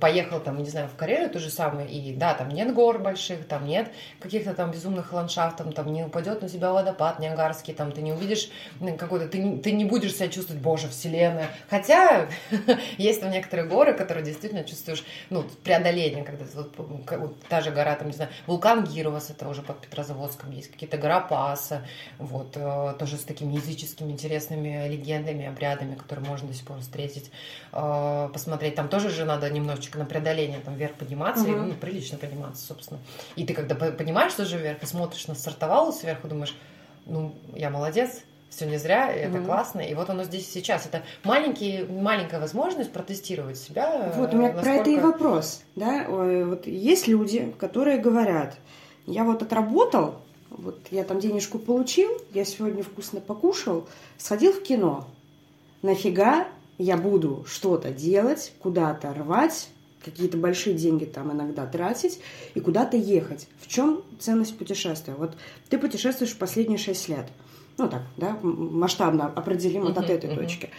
[0.02, 3.48] поехал там, не знаю, в Карелию то же самое, и да, там нет гор больших,
[3.48, 3.90] там нет
[4.20, 8.50] каких-то там безумных ландшафтов, там не упадет на себя водопад Ниагарский, там ты не увидишь
[8.98, 11.48] какой-то, ты, ты не будешь себя чувствовать, боже, вселенная.
[11.70, 12.28] Хотя
[12.98, 16.44] есть там некоторые горы, которые действительно чувствуешь, ну, преодоление, когда
[16.76, 20.98] вот, та же гора, там, не знаю, вулкан Гировас, это уже под Петрозаводском есть, какие-то
[20.98, 21.86] гора Пас, мясо,
[22.18, 27.32] вот, э, тоже с такими языческими интересными легендами, обрядами, которые можно до сих пор встретить,
[27.72, 28.76] э, посмотреть.
[28.76, 31.52] Там тоже же надо немножечко на преодоление, там вверх подниматься, угу.
[31.52, 33.00] и ну, прилично подниматься, собственно.
[33.36, 36.56] И ты когда понимаешь, что же вверх, и смотришь на стартовалу сверху, думаешь,
[37.06, 39.82] ну, я молодец, все не зря, это mm классно.
[39.82, 40.88] И вот оно здесь сейчас.
[40.88, 44.12] Это маленький, маленькая возможность протестировать себя.
[44.16, 44.64] Вот, у меня насколько...
[44.64, 45.62] про это и вопрос.
[45.76, 46.06] Да?
[46.08, 48.58] Вот есть люди, которые говорят,
[49.06, 55.08] я вот отработал вот я там денежку получил, я сегодня вкусно покушал, сходил в кино.
[55.82, 59.70] Нафига я буду что-то делать, куда-то рвать,
[60.04, 62.20] какие-то большие деньги там иногда тратить
[62.54, 63.48] и куда-то ехать.
[63.62, 65.14] В чем ценность путешествия?
[65.14, 65.36] Вот
[65.70, 67.28] ты путешествуешь последние шесть лет.
[67.78, 70.70] Ну так, да, масштабно определим вот от этой точки.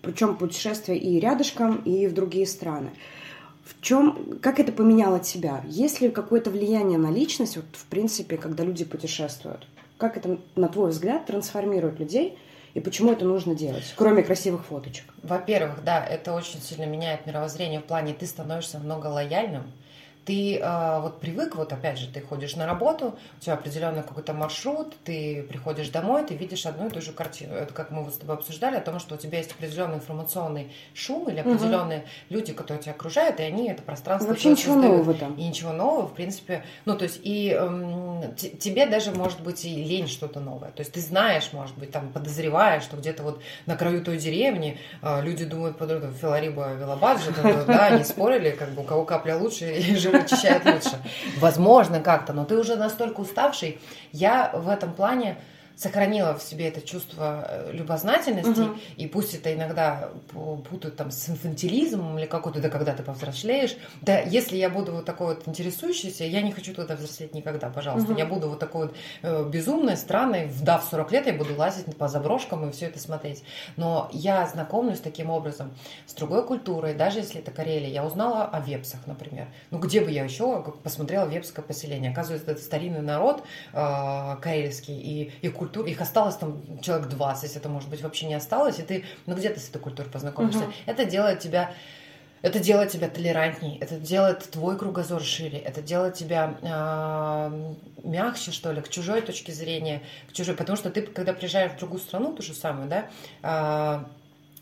[0.00, 2.90] Причем путешествия и рядышком, и в другие страны.
[3.64, 5.62] В чем, как это поменяло тебя?
[5.68, 9.66] Есть ли какое-то влияние на личность, вот, в принципе, когда люди путешествуют?
[9.98, 12.38] Как это, на твой взгляд, трансформирует людей?
[12.74, 15.04] И почему это нужно делать, кроме красивых фоточек?
[15.22, 19.64] Во-первых, да, это очень сильно меняет мировоззрение в плане ты становишься много лояльным,
[20.24, 24.32] ты э, вот привык, вот опять же, ты ходишь на работу, у тебя определенный какой-то
[24.32, 27.54] маршрут, ты приходишь домой, ты видишь одну и ту же картину.
[27.54, 30.72] Это как мы вот с тобой обсуждали, о том, что у тебя есть определенный информационный
[30.94, 32.06] шум или определенные угу.
[32.30, 34.96] люди, которые тебя окружают, и они это пространство Вообще ничего создают.
[34.98, 35.34] нового там.
[35.34, 39.74] И ничего нового, в принципе, ну, то есть, и эм, тебе даже, может быть, и
[39.74, 40.70] лень что-то новое.
[40.70, 44.78] То есть, ты знаешь, может быть, там, подозреваешь, что где-то вот на краю той деревни
[45.02, 47.32] э, люди думают по другому, Филариба Велобаджи,
[47.66, 50.98] да, они спорили, как бы, у кого капля лучше, и очищает лучше.
[51.38, 53.80] Возможно, как-то, но ты уже настолько уставший.
[54.12, 55.36] Я в этом плане
[55.76, 58.78] сохранила в себе это чувство э, любознательности, угу.
[58.96, 60.10] и пусть это иногда
[60.68, 65.04] путают там с инфантилизмом или какой-то, да когда ты повзрослеешь, да если я буду вот
[65.04, 68.18] такой вот интересующийся, я не хочу туда взрослеть никогда, пожалуйста, угу.
[68.18, 72.08] я буду вот такой вот э, безумной, странной, вдав 40 лет, я буду лазить по
[72.08, 73.42] заброшкам и все это смотреть,
[73.76, 75.74] но я знакомлюсь таким образом
[76.06, 80.10] с другой культурой, даже если это Карелия, я узнала о вепсах, например, ну где бы
[80.10, 86.00] я еще посмотрела вепское поселение, оказывается, это старинный народ э, карельский, и, и культур, их
[86.00, 89.60] осталось там человек 20, это может быть вообще не осталось, и ты, ну где ты
[89.60, 90.64] с этой культурой познакомишься.
[90.64, 90.72] Угу.
[90.86, 91.72] Это делает тебя
[92.42, 98.72] это делает тебя толерантней, это делает твой кругозор шире, это делает тебя э, мягче, что
[98.72, 102.34] ли, к чужой точке зрения, к чужой, потому что ты, когда приезжаешь в другую страну,
[102.34, 103.06] ту же самую, да,
[103.44, 104.04] э,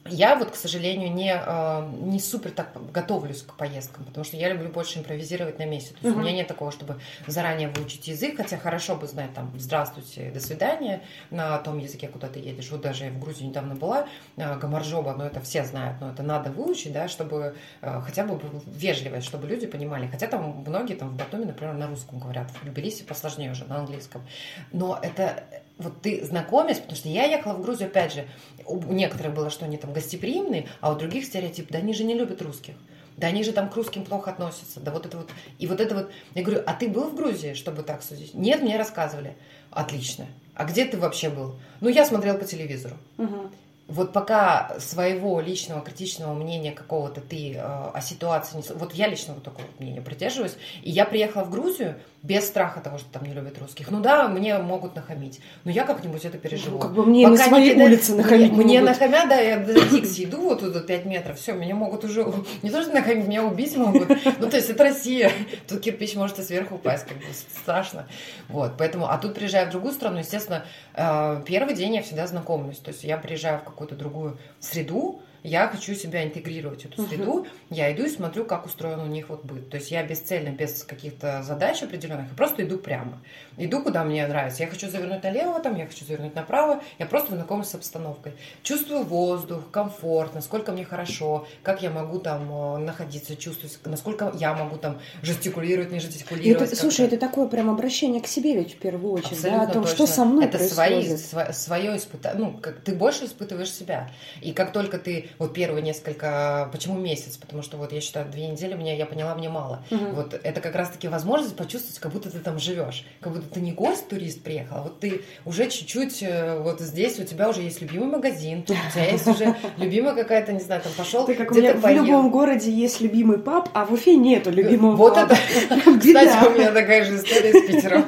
[0.06, 4.48] я вот, к сожалению, не, э, не супер так готовлюсь к поездкам, потому что я
[4.48, 5.90] люблю больше импровизировать на месте.
[5.90, 6.18] То есть uh-huh.
[6.18, 10.40] у меня нет такого, чтобы заранее выучить язык, хотя хорошо бы знать там «здравствуйте», «до
[10.40, 12.70] свидания» на том языке, куда ты едешь.
[12.70, 16.22] Вот даже я в Грузии недавно была, э, гамаржоба, но это все знают, но это
[16.22, 20.06] надо выучить, да, чтобы э, хотя бы вежливость, чтобы люди понимали.
[20.06, 23.76] Хотя там многие там в Батуми, например, на русском говорят, в Тбилиси посложнее уже, на
[23.78, 24.26] английском.
[24.72, 25.44] Но это
[25.80, 28.26] вот ты знакомясь, потому что я ехала в Грузию, опять же,
[28.66, 32.14] у некоторых было, что они там гостеприимные, а у других стереотип, да они же не
[32.14, 32.74] любят русских.
[33.16, 34.80] Да они же там к русским плохо относятся.
[34.80, 35.30] Да вот это вот.
[35.58, 36.10] И вот это вот.
[36.34, 38.32] Я говорю, а ты был в Грузии, чтобы так судить?
[38.32, 39.36] Нет, мне рассказывали.
[39.70, 40.26] Отлично.
[40.54, 41.56] А где ты вообще был?
[41.80, 42.96] Ну, я смотрел по телевизору.
[43.18, 43.50] Угу
[43.90, 48.62] вот пока своего личного критичного мнения какого-то ты э, о ситуации не...
[48.78, 50.56] Вот я лично вот такого мнения придерживаюсь.
[50.82, 53.90] И я приехала в Грузию без страха того, что там не любят русских.
[53.90, 55.40] Ну да, мне могут нахамить.
[55.64, 56.76] Но я как-нибудь это переживу.
[56.76, 59.58] Ну, как бы мне пока на своей не улице нахамить Мне, мне нахамят, да, я
[59.58, 62.32] до Дикси иду вот тут 5 метров, все, меня могут уже...
[62.62, 64.08] Не то, что нахамить, меня убить могут.
[64.38, 65.32] Ну, то есть это Россия.
[65.66, 67.24] Тут кирпич может и сверху упасть, как бы
[67.62, 68.06] страшно.
[68.48, 69.08] Вот, поэтому...
[69.10, 72.78] А тут приезжая в другую страну, естественно, э, первый день я всегда знакомлюсь.
[72.78, 77.44] То есть я приезжаю в какую-то другую среду, я хочу себя интегрировать в эту среду,
[77.44, 77.48] uh-huh.
[77.70, 79.70] я иду и смотрю, как устроен у них вот быт.
[79.70, 83.20] То есть я бесцельно, без каких-то задач определенных, я просто иду прямо.
[83.56, 84.62] Иду, куда мне нравится.
[84.62, 88.32] Я хочу завернуть налево, там, я хочу завернуть направо, я просто знакомлюсь с обстановкой.
[88.62, 94.54] Чувствую воздух, комфорт, насколько мне хорошо, как я могу там э, находиться, чувствовать, насколько я
[94.54, 96.68] могу там жестикулировать, не жестикулировать.
[96.68, 99.74] Это, слушай, это такое прям обращение к себе ведь в первую очередь, Абсолютно да, о
[99.74, 99.96] том, точно.
[99.96, 101.20] что со мной это происходит.
[101.20, 104.10] Свои, свое испытание, ну, как ты больше испытываешь себя.
[104.40, 107.36] И как только ты вот первые несколько, почему месяц?
[107.36, 109.84] Потому что вот я считаю, две недели мне, я поняла, мне мало.
[109.90, 110.04] Угу.
[110.14, 113.72] Вот это как раз-таки возможность почувствовать, как будто ты там живешь, как будто ты не
[113.72, 117.80] гость, турист приехал, а вот ты уже чуть-чуть э, вот здесь у тебя уже есть
[117.80, 121.54] любимый магазин, у тебя есть уже любимая какая-то, не знаю, там пошел ты как у
[121.54, 125.34] меня в любом городе есть любимый паб, а в Уфе нету любимого Вот это,
[125.68, 128.04] кстати, у меня такая же история с Питером.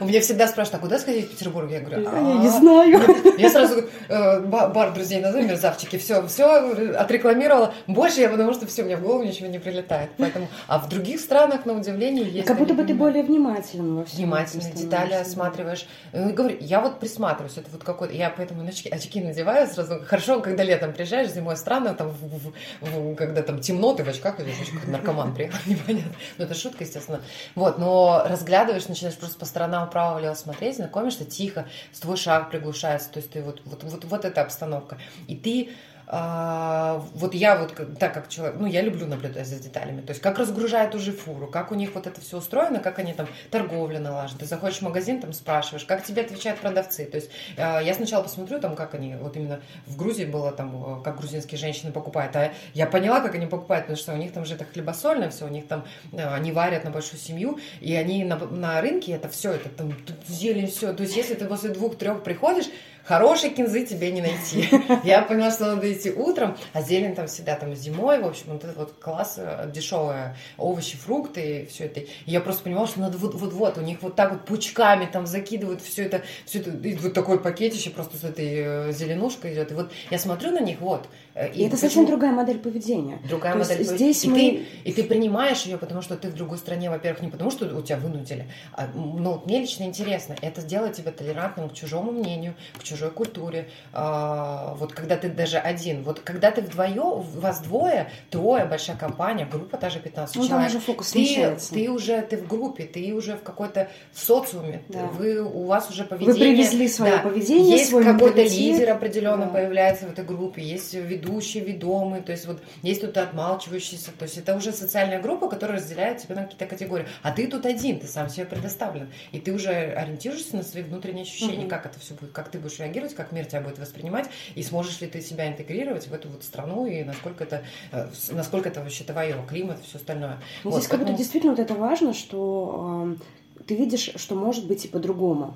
[0.00, 1.70] У меня всегда спрашивают, а куда сходить в Петербург?
[1.70, 3.00] Я говорю, я не «А, знаю.
[3.38, 6.61] Я сразу э, бар друзей назову, мерзавчики, все, все
[6.96, 7.74] отрекламировала.
[7.86, 10.10] Больше я, потому что все, мне в голову ничего не прилетает.
[10.18, 12.46] Поэтому, а в других странах, на удивление, есть...
[12.46, 14.18] Как будто бы ты более внимателен во всем.
[14.18, 15.86] Внимательный, детали осматриваешь.
[16.12, 18.14] Ну, говорю, я вот присматриваюсь, это вот какой-то...
[18.14, 20.00] Я поэтому очки, очки надеваю сразу.
[20.04, 24.08] Хорошо, когда летом приезжаешь, зимой странно, там, в, в, в, когда там темно, ты в
[24.08, 26.12] очках идешь, как наркоман приехал, непонятно.
[26.38, 27.20] Ну, это шутка, естественно.
[27.54, 31.66] Вот, но разглядываешь, начинаешь просто по сторонам вправо-влево смотреть, знакомишься тихо,
[32.02, 34.98] твой шаг приглушается, то есть ты вот, вот, вот, вот эта обстановка.
[35.28, 35.70] И ты
[36.12, 40.38] вот я вот так как человек, ну я люблю наблюдать за деталями, то есть как
[40.38, 44.40] разгружают уже фуру, как у них вот это все устроено, как они там торговля налажена.
[44.40, 47.06] Ты заходишь в магазин, там спрашиваешь, как тебе отвечают продавцы.
[47.06, 51.02] То есть а, я сначала посмотрю там, как они, вот именно в Грузии было там,
[51.02, 54.44] как грузинские женщины покупают, а я поняла, как они покупают, потому что у них там
[54.44, 58.24] же это хлебосольное все, у них там а, они варят на большую семью, и они
[58.24, 59.94] на, на рынке это все, это там
[60.28, 60.92] зелень, все.
[60.92, 62.66] То есть если ты после двух-трех приходишь,
[63.04, 64.68] Хорошей кинзы тебе не найти.
[65.04, 68.64] Я поняла, что надо идти утром, а зелень там всегда там зимой, в общем, вот
[68.64, 72.00] этот вот класс э, дешевые овощи, фрукты, все это.
[72.00, 75.82] И я просто понимала, что надо вот-вот-вот, у них вот так вот пучками там закидывают
[75.82, 79.72] все это, все это, и вот такой пакетище просто с этой э, зеленушкой идет.
[79.72, 81.08] И вот я смотрю на них, вот.
[81.34, 83.18] Э, и, и это совсем другая модель поведения.
[83.28, 83.96] Другая То модель поведения.
[83.96, 84.36] Здесь и, мы...
[84.36, 87.66] ты, и ты принимаешь ее, потому что ты в другой стране, во-первых, не потому что
[87.76, 92.54] у тебя вынудили, а, ну, мне лично интересно, это сделать тебя толерантным к чужому мнению,
[92.78, 93.68] к чужой культуре.
[93.92, 99.46] А, вот когда ты даже один, вот когда ты вдвоем, вас двое, трое, большая компания,
[99.50, 100.58] группа даже 15 ну, человек.
[100.58, 105.04] Там уже фокус ты, ты уже, ты в группе, ты уже в какой-то социуме, да.
[105.06, 106.32] вы, у вас уже поведение.
[106.34, 109.52] Вы привезли свое да, поведение, Есть какой-то лидер определенно да.
[109.52, 114.38] появляется в этой группе, есть ведущий, ведомый, то есть вот есть тут отмалчивающийся, то есть
[114.38, 117.06] это уже социальная группа, которая разделяет тебя на какие-то категории.
[117.22, 119.10] А ты тут один, ты сам себе предоставлен.
[119.32, 121.68] И ты уже ориентируешься на свои внутренние ощущения, угу.
[121.68, 125.00] как это все будет, как ты будешь реагировать, как мир тебя будет воспринимать, и сможешь
[125.00, 127.62] ли ты себя интегрировать в эту вот страну, и насколько это,
[127.92, 130.38] э, насколько это вообще твое, климат, все остальное.
[130.64, 133.16] Ну, вот, здесь как будто действительно вот это важно, что
[133.58, 135.54] э, ты видишь, что может быть и по-другому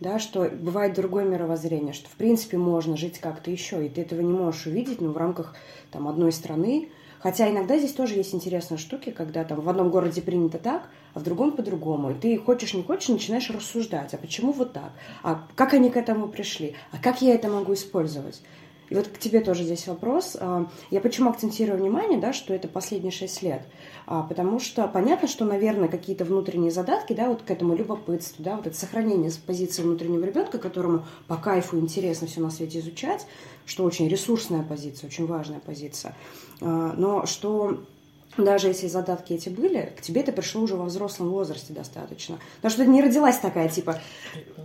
[0.00, 4.20] да, что бывает другое мировоззрение, что в принципе можно жить как-то еще, и ты этого
[4.20, 5.54] не можешь увидеть, ну, в рамках
[5.92, 6.88] там одной страны,
[7.22, 11.20] Хотя иногда здесь тоже есть интересные штуки, когда там в одном городе принято так, а
[11.20, 12.10] в другом по-другому.
[12.10, 14.92] И ты хочешь, не хочешь, начинаешь рассуждать, а почему вот так?
[15.22, 16.74] А как они к этому пришли?
[16.90, 18.42] А как я это могу использовать?
[18.92, 20.36] И вот к тебе тоже здесь вопрос.
[20.38, 23.62] А, я почему акцентирую внимание, да, что это последние шесть лет?
[24.04, 28.56] А, потому что понятно, что, наверное, какие-то внутренние задатки, да, вот к этому любопытству, да,
[28.56, 33.26] вот это сохранение позиции внутреннего ребенка, которому по кайфу интересно все на свете изучать,
[33.64, 36.14] что очень ресурсная позиция, очень важная позиция.
[36.60, 37.84] А, но что
[38.36, 42.38] даже если задатки эти были, к тебе это пришло уже во взрослом возрасте достаточно.
[42.56, 44.00] Потому что ты не родилась такая, типа,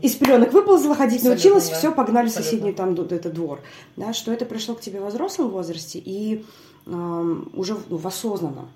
[0.02, 1.76] из пеленок выползла, ходить Абсолютно, научилась, да.
[1.76, 2.50] все, погнали Абсолютно.
[2.50, 3.62] в соседний там это двор.
[3.96, 6.46] Да, что это пришло к тебе в взрослом возрасте и
[6.86, 8.70] э, уже ну, в осознанном.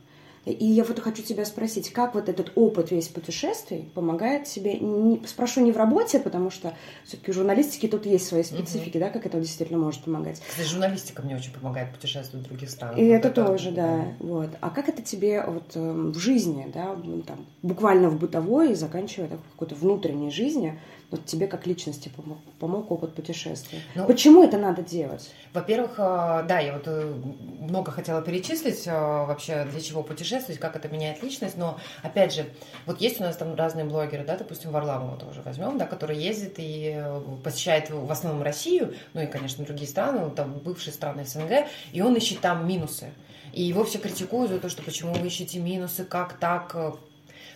[0.46, 5.22] И я вот хочу тебя спросить, как вот этот опыт весь путешествий помогает тебе, не,
[5.28, 6.74] спрошу не в работе, потому что
[7.06, 9.06] все-таки в журналистике тут есть свои специфики, угу.
[9.06, 10.42] да, как это действительно может помогать.
[10.48, 12.98] Кстати, журналистика мне очень помогает путешествовать в других странах.
[12.98, 13.98] И вот это, это тоже, да.
[13.98, 14.06] да.
[14.20, 14.50] Вот.
[14.62, 16.96] А как это тебе вот э, в жизни, да,
[17.28, 20.80] там, буквально в бытовой, заканчивая так, какой-то внутренней жизни,
[21.12, 23.82] вот тебе как личности помог, помог опыт путешествия.
[23.96, 25.30] Ну, Почему это надо делать?
[25.54, 27.14] Во-первых, э, да, я вот э,
[27.60, 32.46] много хотела перечислить э, вообще, для чего путешествовать, как это меняет личность, но, опять же,
[32.86, 36.56] вот есть у нас там разные блогеры, да, допустим, Варламова тоже возьмем, да, который ездит
[36.58, 37.04] и
[37.44, 42.16] посещает в основном Россию, ну и, конечно, другие страны, там бывшие страны СНГ, и он
[42.16, 43.12] ищет там минусы.
[43.52, 46.74] И его все критикуют за то, что почему вы ищете минусы, как так,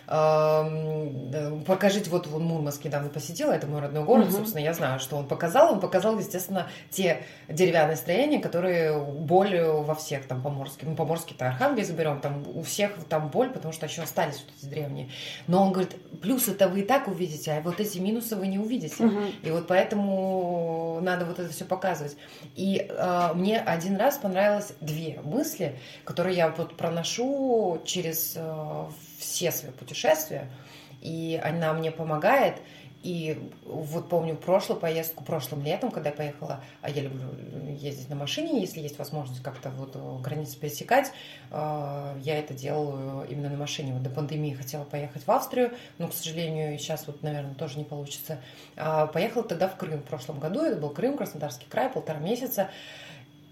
[0.06, 4.36] покажите, вот он Мурманск недавно посетил, это мой родной город, угу.
[4.36, 5.72] собственно, я знаю, что он показал.
[5.72, 11.92] Он показал, естественно, те деревянные строения, которые боль во всех, там, поморские, ну, поморские-то Архангельск
[11.92, 15.10] берем, там, у всех там боль, потому что еще остались вот эти древние.
[15.46, 19.04] Но он говорит, плюсы-то вы и так увидите, а вот эти минусы вы не увидите.
[19.04, 19.20] Угу.
[19.42, 22.16] И вот поэтому надо вот это все показывать.
[22.54, 28.84] И э, мне один раз понравилось две мысли, которые я вот проношу через э,
[29.26, 30.50] все свои путешествия,
[31.02, 32.56] и она мне помогает.
[33.02, 37.28] И вот помню прошлую поездку, прошлым летом, когда я поехала, а я люблю
[37.78, 41.12] ездить на машине, если есть возможность как-то вот границы пересекать,
[41.52, 43.92] э, я это делаю именно на машине.
[43.92, 47.84] Вот до пандемии хотела поехать в Австрию, но, к сожалению, сейчас вот, наверное, тоже не
[47.84, 48.40] получится.
[48.76, 52.70] А поехала тогда в Крым в прошлом году, это был Крым, Краснодарский край, полтора месяца.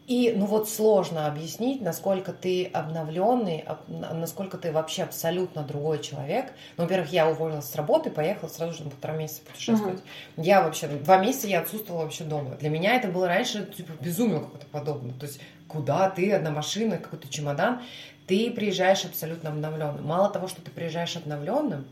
[0.06, 6.52] И, ну вот сложно объяснить, насколько ты обновленный, насколько ты вообще абсолютно другой человек.
[6.76, 10.00] Ну, во-первых, я уволилась с работы, поехала сразу же на полтора месяца путешествовать.
[10.00, 10.44] Uh-huh.
[10.44, 12.56] Я вообще, два месяца я отсутствовала вообще дома.
[12.56, 15.14] Для меня это было раньше, типа, безумие какое-то подобное.
[15.14, 17.80] То есть, куда ты, одна машина, какой-то чемодан,
[18.26, 20.06] ты приезжаешь абсолютно обновленным.
[20.06, 21.86] Мало того, что ты приезжаешь обновленным,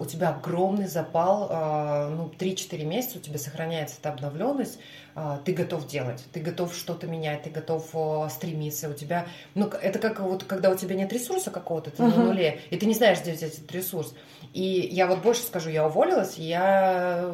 [0.00, 4.80] у тебя огромный запал, а, ну, 3-4 месяца у тебя сохраняется эта обновленность,
[5.14, 7.94] а, ты готов делать, ты готов что-то менять, ты готов
[8.30, 12.16] стремиться, у тебя, ну, это как вот, когда у тебя нет ресурса какого-то, ты uh-huh.
[12.16, 14.14] на нуле, и ты не знаешь, где взять этот ресурс.
[14.52, 17.30] И я вот больше скажу, я уволилась, я,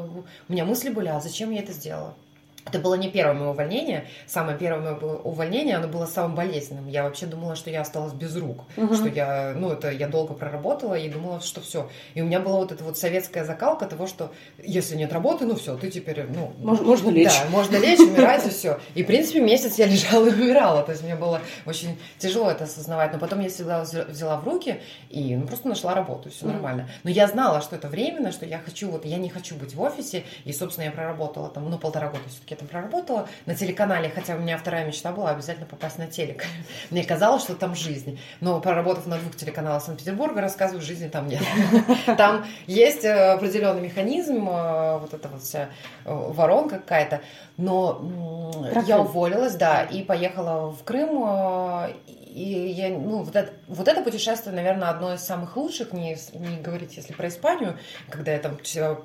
[0.49, 2.15] у меня мысли были, а зачем я это сделала?
[2.65, 4.07] Это было не первое мое увольнение.
[4.27, 6.87] Самое первое мое увольнение, оно было самым болезненным.
[6.87, 8.65] Я вообще думала, что я осталась без рук.
[8.77, 8.95] Угу.
[8.95, 11.91] Что я, ну, это я долго проработала и думала, что все.
[12.15, 14.33] И у меня была вот эта вот советская закалка того, что
[14.63, 16.53] если нет работы, ну все, ты теперь, ну...
[16.59, 17.33] Можно, можно лечь.
[17.33, 18.79] Да, можно лечь, умирать и все.
[18.95, 20.83] И, в принципе, месяц я лежала и умирала.
[20.85, 23.13] То есть мне было очень тяжело это осознавать.
[23.13, 26.53] Но потом я всегда взяла в руки и ну, просто нашла работу, все угу.
[26.55, 26.89] нормально.
[27.03, 29.83] Но я знала, что это временно, что я хочу, вот я не хочу быть в
[29.83, 30.23] офисе.
[30.45, 34.37] И, собственно, я проработала там, ну, полтора года все-таки я там проработала на телеканале, хотя
[34.37, 36.45] у меня вторая мечта была обязательно попасть на телек.
[36.91, 38.21] Мне казалось, что там жизнь.
[38.41, 41.43] Но проработав на двух телеканалах Санкт-Петербурга, рассказываю, жизни там нет.
[42.17, 45.71] Там есть э, определенный механизм, э, вот эта вот вся
[46.05, 47.23] э, воронка какая-то.
[47.57, 51.23] Но я уволилась, да, и поехала в Крым,
[52.35, 56.61] и я, ну, вот это, вот это путешествие, наверное, одно из самых лучших, не, не
[56.61, 57.79] говорить, если про Испанию,
[58.09, 58.57] когда я там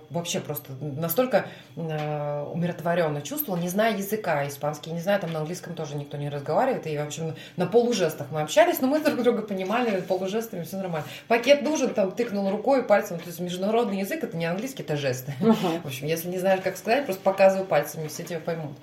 [0.10, 5.76] вообще просто настолько э, умиротворенно чувствовала, не зная языка испанский, не знаю, там на английском
[5.76, 9.42] тоже никто не разговаривает, и, в общем, на полужестах мы общались, но мы друг друга
[9.42, 11.06] понимали, полужестами все нормально.
[11.28, 15.34] Пакет нужен, там, тыкнул рукой, пальцем, то есть международный язык, это не английский, это жесты.
[15.42, 15.82] Uh-huh.
[15.82, 18.78] В общем, если не знаешь, как сказать, просто показываю пальцами, все тебя поймут.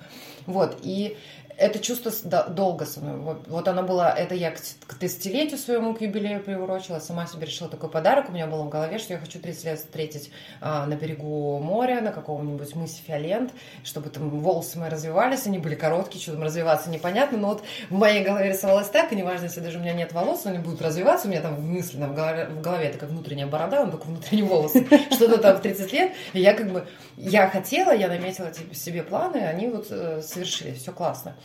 [0.45, 1.17] Вот, и
[1.57, 2.11] это чувство
[2.49, 3.17] долго со мной.
[3.17, 7.45] Вот, вот оно было, это я к, к тысячелетию своему, к юбилею приурочила, сама себе
[7.45, 8.29] решила такой подарок.
[8.29, 10.31] У меня было в голове, что я хочу 30 лет встретить
[10.61, 13.51] а, на берегу моря, на каком-нибудь мысе Фиолент,
[13.83, 17.93] чтобы там волосы мои развивались, они были короткие, что там развиваться непонятно, но вот в
[17.93, 21.27] моей голове рисовалось так, и неважно, если даже у меня нет волос, они будут развиваться,
[21.27, 24.43] у меня там мысленно в голове, в голове это как внутренняя борода, он только внутренний
[24.43, 24.73] волос,
[25.11, 26.85] что-то там в 30 лет, и я как бы,
[27.17, 31.35] я хотела, я наметила себе планы, они вот э, совершились, все классно.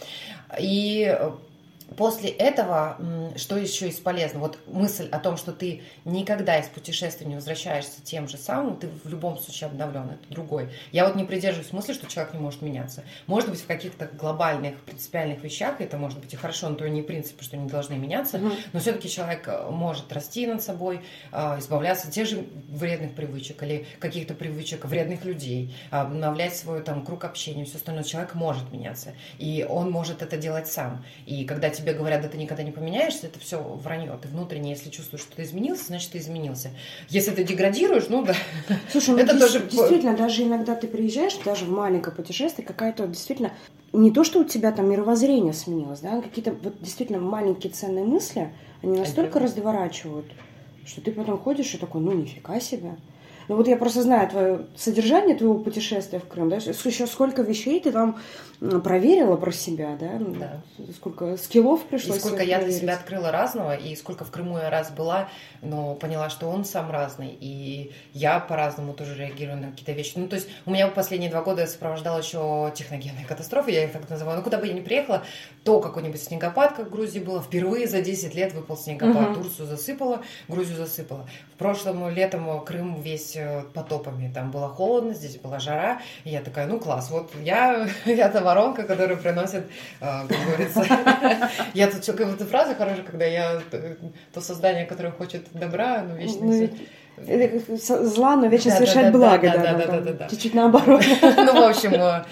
[0.59, 1.32] И э,
[1.97, 2.99] После этого,
[3.36, 4.47] что еще из полезного?
[4.47, 8.88] Вот мысль о том, что ты никогда из путешествия не возвращаешься тем же самым, ты
[8.88, 10.70] в любом случае обновлен, это другой.
[10.93, 13.05] Я вот не придерживаюсь мысли, что человек не может меняться.
[13.26, 17.03] Может быть, в каких-то глобальных, принципиальных вещах это может быть и хорошо, но то не
[17.03, 18.51] принципы, что не должны меняться, угу.
[18.72, 21.01] но все-таки человек э, может расти над собой,
[21.32, 27.05] э, избавляться от тех же вредных привычек или каких-то привычек вредных людей, обновлять свой там
[27.05, 28.05] круг общения, все остальное.
[28.05, 31.05] Человек может меняться, и он может это делать сам.
[31.26, 34.18] И когда тебе говорят, да ты никогда не поменяешься, это все вранье.
[34.20, 36.70] Ты внутренне, если чувствуешь, что ты изменился, значит, ты изменился.
[37.09, 38.35] Если ты деградируешь, ну да.
[38.91, 39.61] Слушай, ну это тоже...
[39.61, 43.53] действительно, даже иногда ты приезжаешь, даже в маленькое путешествие, какая-то действительно
[43.93, 48.53] не то, что у тебя там мировоззрение сменилось, да, какие-то вот действительно маленькие ценные мысли,
[48.83, 49.47] они настолько это...
[49.47, 50.26] разворачивают,
[50.87, 52.97] что ты потом ходишь и такой, ну нифига себе.
[53.49, 57.81] Ну вот я просто знаю твое содержание твоего путешествия в Крым, да, еще сколько вещей
[57.81, 58.20] ты там
[58.61, 60.19] проверила про себя, да?
[60.19, 60.63] Да.
[60.95, 62.19] Сколько скиллов пришлось.
[62.19, 65.29] И сколько я для себя открыла разного, и сколько в Крыму я раз была,
[65.63, 70.13] но поняла, что он сам разный, и я по-разному тоже реагирую на какие-то вещи.
[70.17, 73.93] Ну, то есть у меня последние два года я сопровождала еще техногенные катастрофы, я их
[73.93, 74.39] так называю.
[74.39, 75.23] Ну, куда бы я ни приехала,
[75.65, 79.43] то какой-нибудь снегопад, как в Грузии было, впервые за 10 лет выпал снегопад, угу.
[79.43, 81.27] Турцию засыпала, Грузию засыпала.
[81.55, 86.41] В прошлом летом Крым весь э, потопами, там было холодно, здесь была жара, и я
[86.43, 89.64] такая, ну, класс, вот я, я-то воронка, которая приносит,
[90.01, 90.84] э, как говорится,
[91.74, 93.94] я тут что, какая-то фраза хорошая, когда я э,
[94.32, 96.40] то создание, которое хочет добра, но вечно...
[96.42, 96.68] Ну,
[97.76, 100.28] зла, но вечно да, совершать да, благо, да, да, да, да, да, да.
[100.28, 101.05] чуть-чуть наоборот.
[101.22, 102.24] Ну, в общем, э,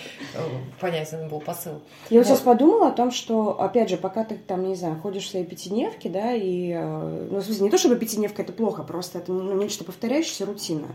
[0.81, 1.83] понятен был посыл.
[2.09, 5.25] Я вот сейчас подумала о том, что, опять же, пока ты там, не знаю, ходишь
[5.25, 9.19] в своей пятидневке, да, и, ну, в смысле, не то, чтобы пятидневка это плохо, просто
[9.19, 10.89] это ну, нечто повторяющееся, рутина.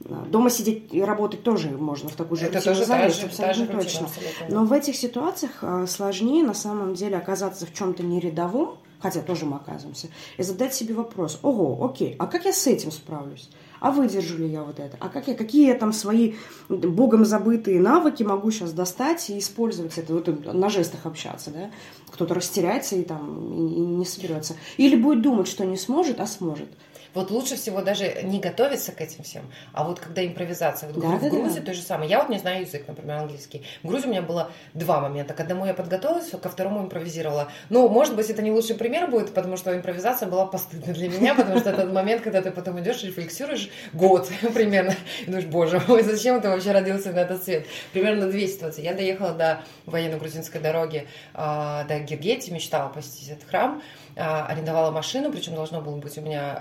[0.00, 3.78] Дома сидеть и работать тоже можно в такую же Это тоже залезть, та же, абсолютно
[3.78, 4.06] та же точно.
[4.06, 4.60] Абсолютно.
[4.60, 9.46] Но в этих ситуациях а, сложнее на самом деле оказаться в чем-то нерядовом, хотя тоже
[9.46, 13.48] мы оказываемся, и задать себе вопрос, ого, окей, а как я с этим справлюсь?
[13.80, 14.96] А выдержу ли я вот это?
[14.98, 16.34] А как я, какие я там свои
[16.70, 21.70] богом забытые навыки могу сейчас достать и использовать это, вот на жестах общаться, да?
[22.10, 24.56] Кто-то растеряется и там и, и не соберется.
[24.78, 26.70] Или будет думать, что не сможет, а сможет.
[27.14, 30.90] Вот лучше всего даже не готовиться к этим всем, а вот когда импровизация.
[30.90, 31.66] Вот да, в да, Грузии да.
[31.66, 32.10] то же самое.
[32.10, 33.64] Я вот не знаю язык, например, английский.
[33.82, 35.34] В Грузии у меня было два момента.
[35.34, 37.50] К одному я подготовилась, ко второму импровизировала.
[37.70, 41.34] Ну, может быть, это не лучший пример будет, потому что импровизация была постыдна для меня,
[41.34, 46.02] потому что этот момент, когда ты потом идешь, рефлексируешь год примерно, и думаешь, боже мой,
[46.02, 47.66] зачем ты вообще родился на этот свет?
[47.92, 48.82] Примерно две ситуации.
[48.82, 53.82] Я доехала до военно-грузинской дороги, до Гергети, мечтала посетить этот храм,
[54.16, 56.58] арендовала машину, причем должно было быть у меня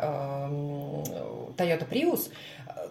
[1.58, 2.32] Toyota Prius,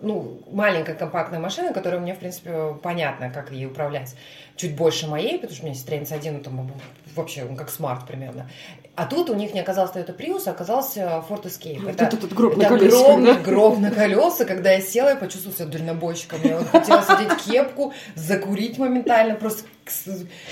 [0.02, 4.16] ну, маленькая компактная машина, которая мне, в принципе, понятно, как ей управлять.
[4.62, 6.70] Чуть больше моей, потому что у меня есть 1, там,
[7.16, 8.48] вообще, он как смарт примерно.
[8.94, 11.90] А тут у них не оказался Toyota Prius, а оказался Ford Escape.
[11.90, 13.40] Это, это, это гроб это на колесах, огромный да?
[13.40, 14.44] гроб на колеса.
[14.44, 16.40] Когда я села, я почувствовала себя дальнобойщиком.
[16.44, 19.64] Я вот хотела сидеть кепку, закурить моментально, просто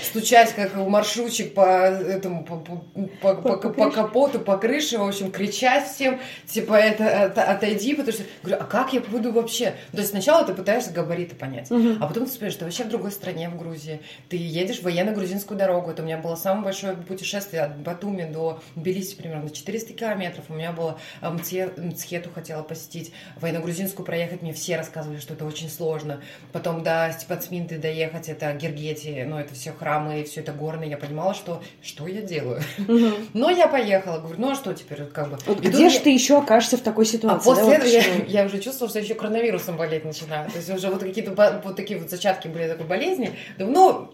[0.03, 5.31] стучать как маршрутчик по этому по, по, по, по, по капоту, по крыше, в общем,
[5.31, 9.73] кричать всем, типа это, это отойди, потому что говорю, а как я буду вообще?
[9.91, 11.97] То есть сначала ты пытаешься габариты понять, Мгм.
[12.01, 15.57] а потом ты вспоминаешь, что вообще в другой стране, в Грузии, ты едешь в военно-грузинскую
[15.57, 20.45] дорогу, это у меня было самое большое путешествие от Батуми до Тбилиси примерно 400 километров,
[20.49, 25.45] у меня было а, Мце- Мцхету хотела посетить, военно-грузинскую проехать, мне все рассказывали, что это
[25.45, 26.21] очень сложно,
[26.51, 30.97] потом до Степацминты доехать, это Гергети, ну это все храмы, и все это горное, я
[30.97, 32.61] понимала, что что я делаю.
[33.33, 35.37] Но я поехала, говорю, ну а что теперь, вот как бы.
[35.45, 37.45] Вот где же ты еще окажешься в такой а ситуации?
[37.45, 38.25] после да, вот этого я, почему?
[38.27, 40.49] я уже чувствовала, что еще коронавирусом болеть начинаю.
[40.49, 43.35] То есть уже вот какие-то вот такие вот зачатки были такой болезни.
[43.57, 44.09] Думаю, ну, no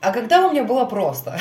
[0.00, 1.38] а когда у меня было просто?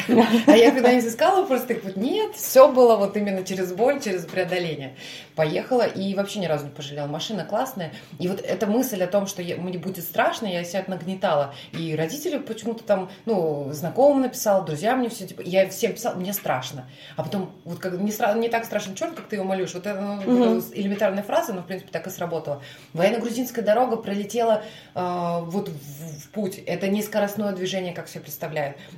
[0.47, 4.25] А я когда-нибудь искала просто так вот, нет, все было вот именно через боль, через
[4.25, 4.95] преодоление.
[5.35, 7.05] Поехала и вообще ни разу не пожалела.
[7.07, 7.91] Машина классная.
[8.17, 11.53] И вот эта мысль о том, что я- мне будет страшно, я себя нагнетала.
[11.73, 16.33] И родители почему-то там, ну, знакомым написала, друзьям мне все, типа, я всем писала, мне
[16.33, 16.89] страшно.
[17.15, 19.73] А потом, вот как не, стра- не так страшен черт, как ты его молишь.
[19.75, 22.63] Вот это ну, вот элементарная фраза, но, в принципе, так и сработала.
[22.93, 24.63] Военно-грузинская дорога пролетела
[24.95, 26.57] э, вот в, в путь.
[26.65, 28.46] Это не скоростное движение, как все представляют.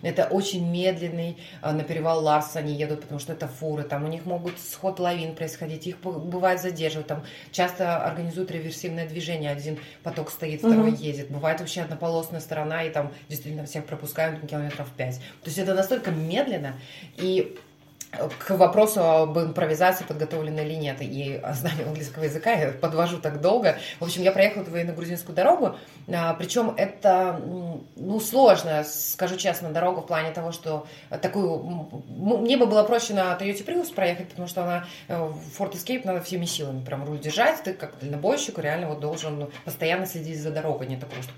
[0.02, 4.08] Это очень медленный, э, на перевал Ларс они едут, потому что это фуры, там у
[4.08, 10.30] них могут сход лавин происходить, их бывает задерживают, там часто организуют реверсивное движение, один поток
[10.32, 11.02] стоит, второй Мгм.
[11.02, 11.30] едет.
[11.30, 15.16] Бывает вообще однополосная сторона, и там действительно всех пропускают километров 5.
[15.18, 16.76] То есть это настолько медленно,
[17.18, 17.58] и
[18.12, 23.40] к вопросу об импровизации, подготовленной или нет, и о знании английского языка, я подвожу так
[23.40, 23.78] долго.
[24.00, 25.76] В общем, я проехала военно-грузинскую дорогу,
[26.08, 27.40] а, причем это,
[27.96, 30.88] ну, сложная, скажу честно, дорога в плане того, что
[31.22, 31.88] такую...
[32.08, 35.14] Мне бы было проще на Toyota Prius проехать, потому что она э,
[35.58, 40.08] Ford Escape надо всеми силами прям руль держать, ты как дальнобойщик реально вот должен постоянно
[40.08, 41.38] следить за дорогой, не такого, чтобы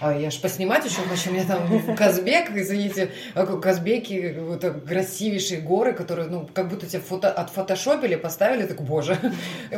[0.00, 4.84] а я ж поснимать еще хочу, у меня там Казбек, извините, а, Казбеки, вот так
[4.84, 9.18] красивейшие горы, которые, ну, как будто тебя фото, отфотошопили, поставили, так, боже,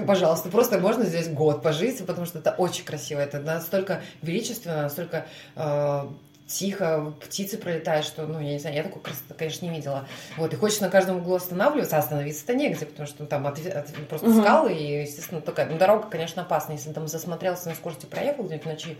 [0.06, 5.26] пожалуйста, просто можно здесь год пожить, потому что это очень красиво, это настолько величественно, настолько
[5.56, 6.04] э,
[6.46, 10.08] тихо, птицы пролетают, что, ну, я не знаю, я такой красоты, конечно, не видела.
[10.38, 13.58] Вот, и хочешь на каждом углу останавливаться, а остановиться-то негде, потому что ну, там от-
[13.66, 16.76] от- просто скалы, и, естественно, такая, ну, дорога, конечно, опасная.
[16.76, 18.96] Если там засмотрелся на скорости проехал где-нибудь ночи,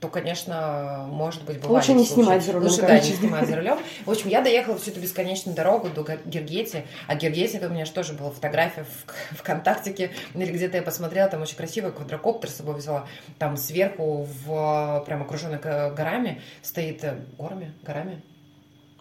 [0.00, 1.86] то, конечно, может быть, бывает.
[1.86, 3.78] Лучше не снимать за рулем, Лучше, да, не снимать за рулем.
[4.06, 7.70] В общем, я доехала всю эту бесконечную дорогу до Гер- Гергети, а Гергети, это у
[7.70, 12.48] меня же тоже была фотография в ВКонтактике, или где-то я посмотрела, там очень красивый квадрокоптер
[12.48, 13.06] с собой взяла,
[13.38, 18.22] там сверху, в, прям окруженный горами, стоит, э, горами, горами,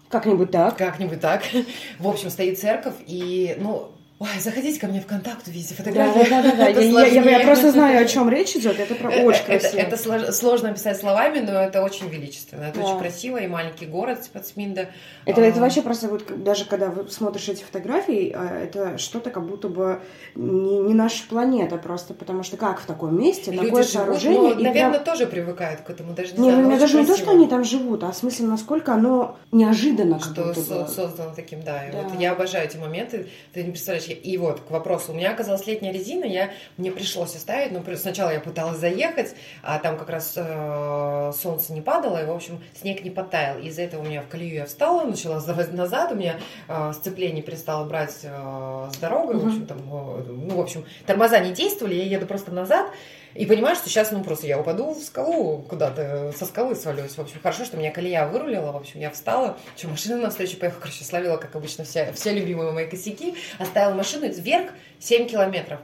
[0.09, 0.75] Как-нибудь так.
[0.75, 1.43] как-нибудь так.
[1.99, 6.29] В общем, стоит церковь, и, ну, ой, заходите ко мне в контакт, увидите фотографии.
[6.29, 6.69] да, да, да, да.
[6.69, 8.77] Это Я, я- я- я просто знаю, о чем речь идет.
[8.79, 9.79] Это про Э, очень это, красиво.
[9.79, 12.63] это слож- сложно описать словами, но это очень величественно.
[12.63, 12.85] Это Да.
[12.85, 14.89] очень красиво, и маленький город типа Цминда.
[15.25, 19.29] Это, А, это вообще просто вот даже когда вы смотришь эти фотографии, а, это что-то
[19.29, 20.01] как будто бы
[20.35, 24.39] не, не наша планета просто, потому что как в таком месте Люди такое живут, сооружение
[24.55, 26.75] но, и наверное, прям- тоже привыкают к этому, даже не, Не, знаю, у но меня
[26.75, 30.53] очень даже не то, что они там живут, а в смысле, насколько оно неожиданно что
[30.53, 31.87] создано таким, да.
[31.87, 32.01] И Да.
[32.01, 34.08] вот я обожаю эти моменты, ты не представляешь.
[34.09, 37.81] Я- И вот к вопросу, у меня оказалась летняя резина, я мне пришлось оставить, но
[37.81, 42.31] при- сначала я пыталась заехать, а там как раз э, солнце не падало, и в
[42.31, 43.59] общем снег не подтаял.
[43.59, 47.43] Из-за этого у меня в колею я встала, начала сдавать назад, у меня э, сцепление
[47.43, 49.47] перестало брать э, с дорогой, в Мгм.
[49.47, 52.87] общем там, э, ну в общем тормоза не действовали, я еду просто назад.
[53.35, 57.11] И понимаю, что сейчас, ну, просто я упаду в скалу куда-то, со скалы свалюсь.
[57.11, 58.71] В общем, хорошо, что меня колея вырулила.
[58.71, 62.71] В общем, я встала, что машина навстречу поехала, короче, словила, как обычно, все, все любимые
[62.71, 63.35] мои косяки.
[63.59, 65.79] Оставила машину вверх 7 километров.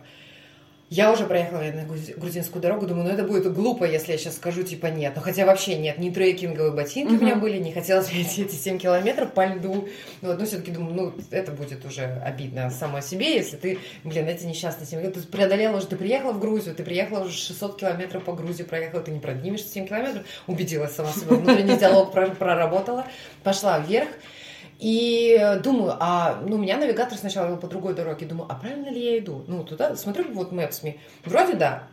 [0.96, 1.84] Я уже проехала на
[2.16, 5.12] грузинскую дорогу, думаю, ну это будет глупо, если я сейчас скажу, типа, нет.
[5.14, 8.80] Ну, хотя вообще нет, не трекинговые ботинки у меня были, не хотелось идти эти 7
[8.80, 9.90] километров по льду.
[10.22, 14.26] Ну, вот, ну, все-таки думаю, ну, это будет уже обидно само себе, если ты, блин,
[14.30, 17.78] эти несчастные 7 километров, ты преодолела уже, ты приехала в Грузию, ты приехала уже 600
[17.78, 22.30] километров по Грузии, проехала, ты не проднимешься 7 километров, убедилась сама себя, внутренний диалог про-
[22.30, 23.06] проработала,
[23.44, 24.08] пошла вверх,
[24.80, 29.04] и думаю, а, ну, меня навигатор сначала вел по другой дороге, думаю, а правильно ли
[29.04, 29.44] я иду?
[29.48, 31.88] Ну, туда, смотрю, вот Maps.me, вроде да.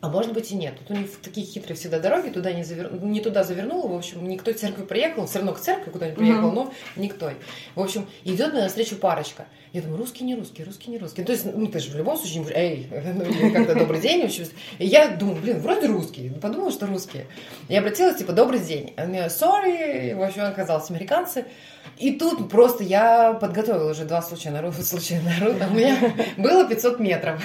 [0.00, 0.78] А может быть и нет.
[0.78, 2.90] Тут у них такие хитрые всегда дороги, туда не, завер...
[3.02, 6.48] не туда завернул, в общем, никто в церковь приехал, все равно к церкви куда-нибудь приехал,
[6.48, 6.54] uh-huh.
[6.54, 7.30] но никто.
[7.74, 9.44] В общем, идет мне навстречу парочка.
[9.74, 11.22] Я думаю, русский, не русский, русский, не русский.
[11.22, 14.22] То есть, ну, ты же в любом случае не будешь, эй, ну, как-то добрый день.
[14.22, 14.44] В общем,
[14.78, 16.30] и я думаю, блин, вроде русский.
[16.30, 17.26] Подумала, что русские.
[17.68, 18.94] Я обратилась, типа, добрый день.
[18.96, 21.44] А мне, sorry, в общем, оказалось, американцы.
[22.00, 25.64] И тут просто я подготовила уже два случая на русский, случая на русский.
[25.64, 25.98] У меня
[26.38, 27.42] было 500 метров.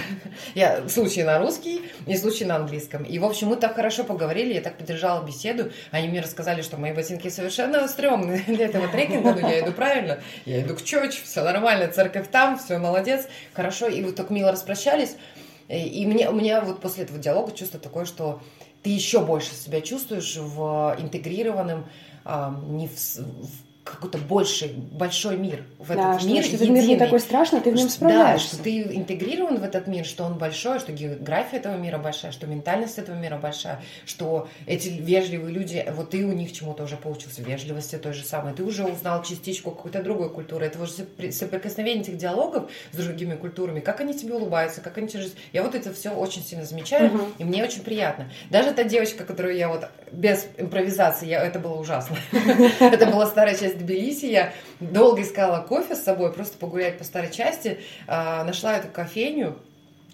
[0.55, 3.03] Я случай на русский и случай на английском.
[3.03, 5.71] И, в общем, мы так хорошо поговорили, я так поддержала беседу.
[5.91, 10.19] Они мне рассказали, что мои ботинки совершенно стрёмные для этого трекинга, но я иду правильно.
[10.45, 13.88] Я иду к чёрч, все нормально, церковь там, все молодец, хорошо.
[13.88, 15.17] И вот так мило распрощались.
[15.67, 18.41] И мне, у меня вот после этого диалога чувство такое, что
[18.83, 21.88] ты еще больше себя чувствуешь в интегрированным,
[22.23, 26.43] не в, в какой-то больший, большой мир в да, этот мир.
[26.43, 28.49] Что этот мир не такой страшный, ты в нем справляешься.
[28.49, 32.31] Да, что ты интегрирован в этот мир, что он большой, что география этого мира большая,
[32.31, 36.97] что ментальность этого мира большая, что эти вежливые люди, вот ты у них чему-то уже
[36.97, 42.01] получился, вежливости той же самой, ты уже узнал частичку какой-то другой культуры, это уже соприкосновение
[42.01, 45.25] этих диалогов с другими культурами, как они тебе улыбаются, как они тебе...
[45.53, 47.23] Я вот это все очень сильно замечаю, угу.
[47.38, 48.31] и мне очень приятно.
[48.49, 52.17] Даже та девочка, которую я вот без импровизации, я, это было ужасно.
[52.79, 57.32] Это была старая часть Тбилиси, я долго искала кофе с собой, просто погулять по старой
[57.32, 59.57] части, а, нашла эту кофейню,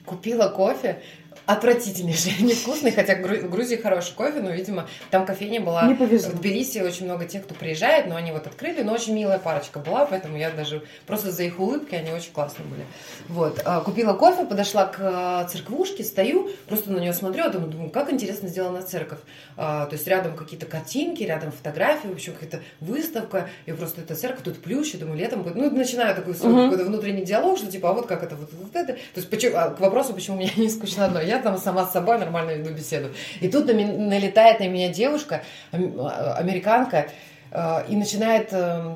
[0.05, 1.01] купила кофе,
[1.45, 5.88] отвратительнейший, невкусный, хотя в Грузии хороший кофе, но, видимо, там кофейня была...
[5.88, 6.32] Не повезло.
[6.32, 9.79] В Тбилиси очень много тех, кто приезжает, но они вот открыли, но очень милая парочка
[9.79, 12.84] была, поэтому я даже просто за их улыбки, они очень классные были.
[13.27, 17.89] Вот, а, купила кофе, подошла к а, церквушке, стою, просто на нее смотрю, думаю, думаю
[17.89, 19.19] как интересно сделана церковь.
[19.57, 24.15] А, то есть рядом какие-то картинки, рядом фотографии, в общем, какая-то выставка, и просто эта
[24.15, 26.84] церковь, тут плющ, думаю, летом будет, ну, начинаю такой uh-huh.
[26.84, 28.93] внутренний диалог, что типа, а вот как это, вот, вот это.
[28.93, 31.30] То есть почему, к вопросу, почему мне не скучно одно.
[31.30, 33.09] Я там сама с собой нормально веду беседу.
[33.39, 37.09] И тут налетает на меня девушка, американка,
[37.51, 38.95] э, и начинает э,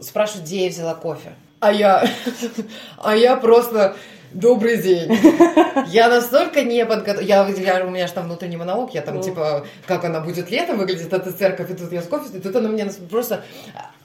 [0.00, 1.32] спрашивать, где я взяла кофе.
[1.60, 2.08] А я,
[2.98, 3.96] а я просто
[4.32, 5.10] Добрый день.
[5.88, 7.22] Я настолько не подготовлена.
[7.22, 9.22] Я, я, у меня же там внутренний монолог, я там, ну.
[9.22, 12.54] типа, как она будет летом выглядит, эта церковь, и тут я с кофе, и тут
[12.56, 13.42] она мне просто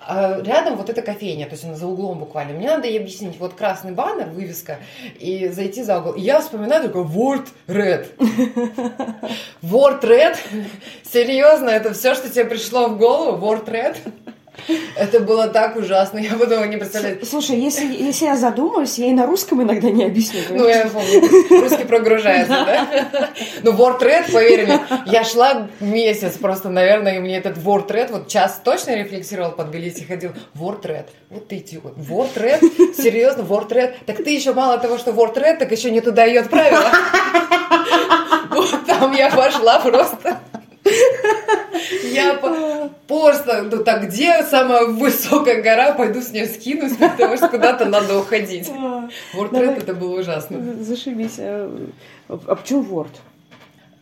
[0.05, 2.53] а рядом вот эта кофейня, то есть она за углом буквально.
[2.53, 4.79] Мне надо ей объяснить, вот красный баннер, вывеска,
[5.19, 6.13] и зайти за угол.
[6.13, 8.07] И я вспоминаю только Word Red.
[9.61, 10.37] Word Red?
[11.03, 13.45] Серьезно, это все, что тебе пришло в голову?
[13.45, 13.97] Word Red?
[14.95, 17.25] Это было так ужасно, я потом не представляю.
[17.25, 20.41] Слушай, если, если я задумаюсь, я и на русском иногда не объясню.
[20.51, 22.87] Ну, я помню, русский прогружается, да?
[23.63, 28.61] Ну, WordRed, поверь мне, я шла месяц просто, наверное, и мне этот WordRed, вот час
[28.63, 34.53] точно рефлексировал под Тбилиси, ходил, WordRed, вот ты идиот, WordRed, серьезно, WordRed, так ты еще
[34.53, 36.91] мало того, что WordRed, так еще не туда ее отправила.
[38.49, 40.39] Вот там я пошла просто.
[42.03, 42.39] Я
[43.07, 48.19] просто, ну так, где самая высокая гора, пойду с нее скинусь, потому что куда-то надо
[48.19, 48.69] уходить.
[49.33, 50.83] Word это было ужасно.
[50.83, 51.35] Зашибись.
[51.39, 51.69] А,
[52.29, 53.11] а почему Word?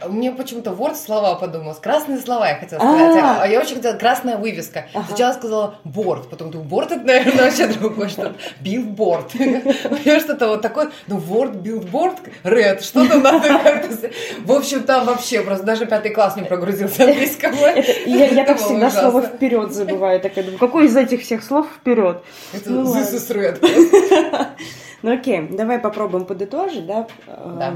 [0.08, 1.78] Мне почему-то Word слова подумалось.
[1.78, 3.24] Красные слова я хотела сказать.
[3.24, 4.88] А, а я очень хотела красная вывеска.
[5.08, 8.36] Сначала сказала board, потом думаю, board это, наверное, вообще другое что-то.
[8.60, 9.32] Билборд.
[10.22, 10.91] Что-то вот такое.
[11.08, 14.12] Ну, Word, билборд, Red, что-то надо как-то...
[14.45, 17.56] В общем, там вообще просто даже пятый класс не прогрузился английского.
[18.06, 20.20] Я так всегда слово вперед забываю.
[20.20, 22.24] Так я думаю, какой из этих всех слов вперед?
[22.54, 23.60] Это ну this is red.
[25.04, 27.08] Ну окей, давай попробуем подытожить, да?
[27.26, 27.74] Да.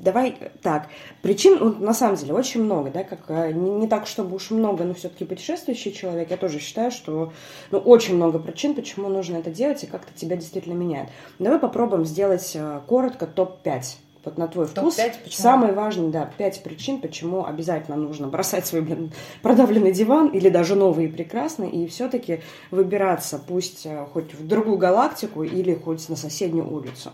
[0.00, 0.88] Давай так.
[1.20, 4.50] Причин, ну, на самом деле, очень много, да, как э, не, не так, чтобы уж
[4.50, 6.30] много, но все-таки путешествующий человек.
[6.30, 7.32] Я тоже считаю, что
[7.70, 11.10] ну, очень много причин, почему нужно это делать и как-то тебя действительно меняет.
[11.38, 13.82] Давай попробуем сделать э, коротко топ-5
[14.24, 14.96] вот на твой вкус.
[14.96, 15.42] Топ-5 почему?
[15.42, 20.76] Самые важные, да, пять причин, почему обязательно нужно бросать свой, блин, продавленный диван или даже
[20.76, 22.40] новый и прекрасный, и все-таки
[22.70, 27.10] выбираться, пусть э, хоть в другую галактику или хоть на соседнюю улицу.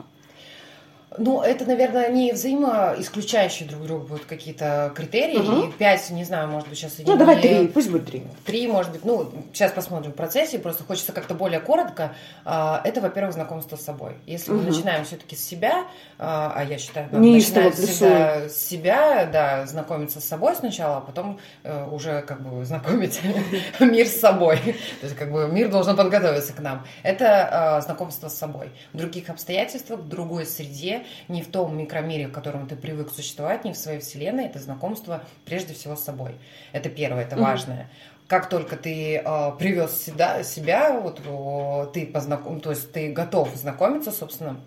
[1.19, 5.39] Ну, это, наверное, не взаимоисключающие друг друга будут какие-то критерии.
[5.39, 5.69] Угу.
[5.69, 6.95] И пять, не знаю, может быть, сейчас...
[6.99, 7.19] Ну, не...
[7.19, 8.25] давай три, пусть будет три.
[8.45, 9.05] Три, может быть.
[9.05, 10.59] Ну, сейчас посмотрим в процессе.
[10.59, 12.15] Просто хочется как-то более коротко.
[12.45, 14.17] А, это, во-первых, знакомство с собой.
[14.27, 14.61] Если угу.
[14.61, 15.87] мы начинаем все-таки с себя,
[16.19, 21.01] а, а я считаю, да, начинать всегда с себя, да, знакомиться с собой сначала, а
[21.01, 23.21] потом э, уже как бы знакомить
[23.81, 24.59] мир с собой.
[25.01, 26.85] То есть, как бы мир должен подготовиться к нам.
[27.03, 28.71] Это а, знакомство с собой.
[28.93, 33.65] В других обстоятельствах, в другой среде, не в том микромире, в котором ты привык существовать,
[33.65, 36.37] не в своей вселенной, это знакомство прежде всего с собой.
[36.73, 37.89] Это первое, это важное
[38.29, 43.55] как только ты э, привез себя, себя вот, о, ты познаком, то есть ты готов
[43.55, 44.61] знакомиться, собственно,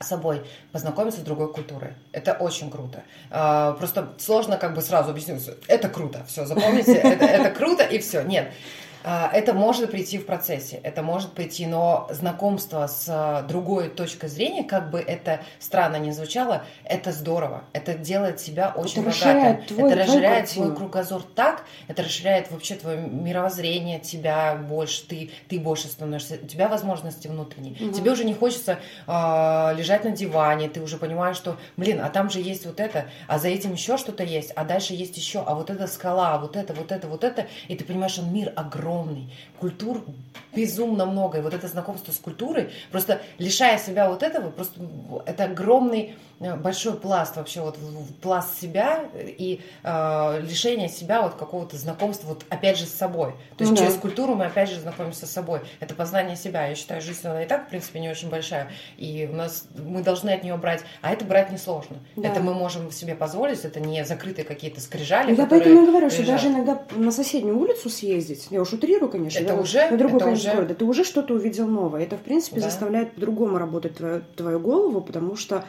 [0.00, 1.92] собой познакомиться с другой культурой.
[2.12, 3.02] Это очень круто.
[3.30, 5.48] А, просто сложно как бы сразу объяснить.
[5.68, 8.22] Это круто, все, запомните, это, это круто и все.
[8.22, 8.52] Нет,
[9.06, 14.64] это может прийти в процессе, это может прийти, но знакомство с а, другой точкой зрения,
[14.64, 17.62] как бы это странно ни звучало, это здорово.
[17.72, 19.66] Это делает себя очень это богатым.
[19.66, 25.60] Твой, это расширяет твой кругозор так, это расширяет вообще твое мировоззрение, тебя больше, ты, ты
[25.60, 27.74] больше становишься, у тебя возможности внутренние.
[27.74, 27.94] Угу.
[27.94, 29.12] Тебе уже не хочется э,
[29.76, 33.38] лежать на диване, ты уже понимаешь, что, блин, а там же есть вот это, а
[33.38, 36.56] за этим еще что-то есть, а дальше есть еще, а вот эта скала, а вот
[36.56, 39.32] это, вот это, вот это, и ты понимаешь, что мир огромный огромный.
[39.58, 40.04] Культур
[40.54, 41.38] безумно много.
[41.38, 44.80] И вот это знакомство с культурой, просто лишая себя вот этого, просто
[45.26, 47.78] это огромный Э, большой пласт вообще вот
[48.20, 53.32] пласт себя и э, лишение себя вот какого-то знакомства вот опять же с собой.
[53.56, 54.00] То есть ну, через да.
[54.00, 55.60] культуру мы опять же знакомимся с собой.
[55.80, 56.66] Это познание себя.
[56.66, 60.02] Я считаю, жизнь она и так в принципе не очень большая, и у нас мы
[60.02, 61.96] должны от нее брать, а это брать несложно.
[62.16, 62.28] Да.
[62.28, 65.34] Это мы можем себе позволить, это не закрытые какие-то скрижали.
[65.34, 69.38] Я поэтому и говорю, что даже иногда на соседнюю улицу съездить, я уж утрирую, конечно,
[69.38, 70.52] это уже на другой это конец уже...
[70.52, 72.02] города, ты уже что-то увидел новое.
[72.02, 72.70] Это в принципе да.
[72.70, 75.64] заставляет по-другому работать твою, твою голову, потому что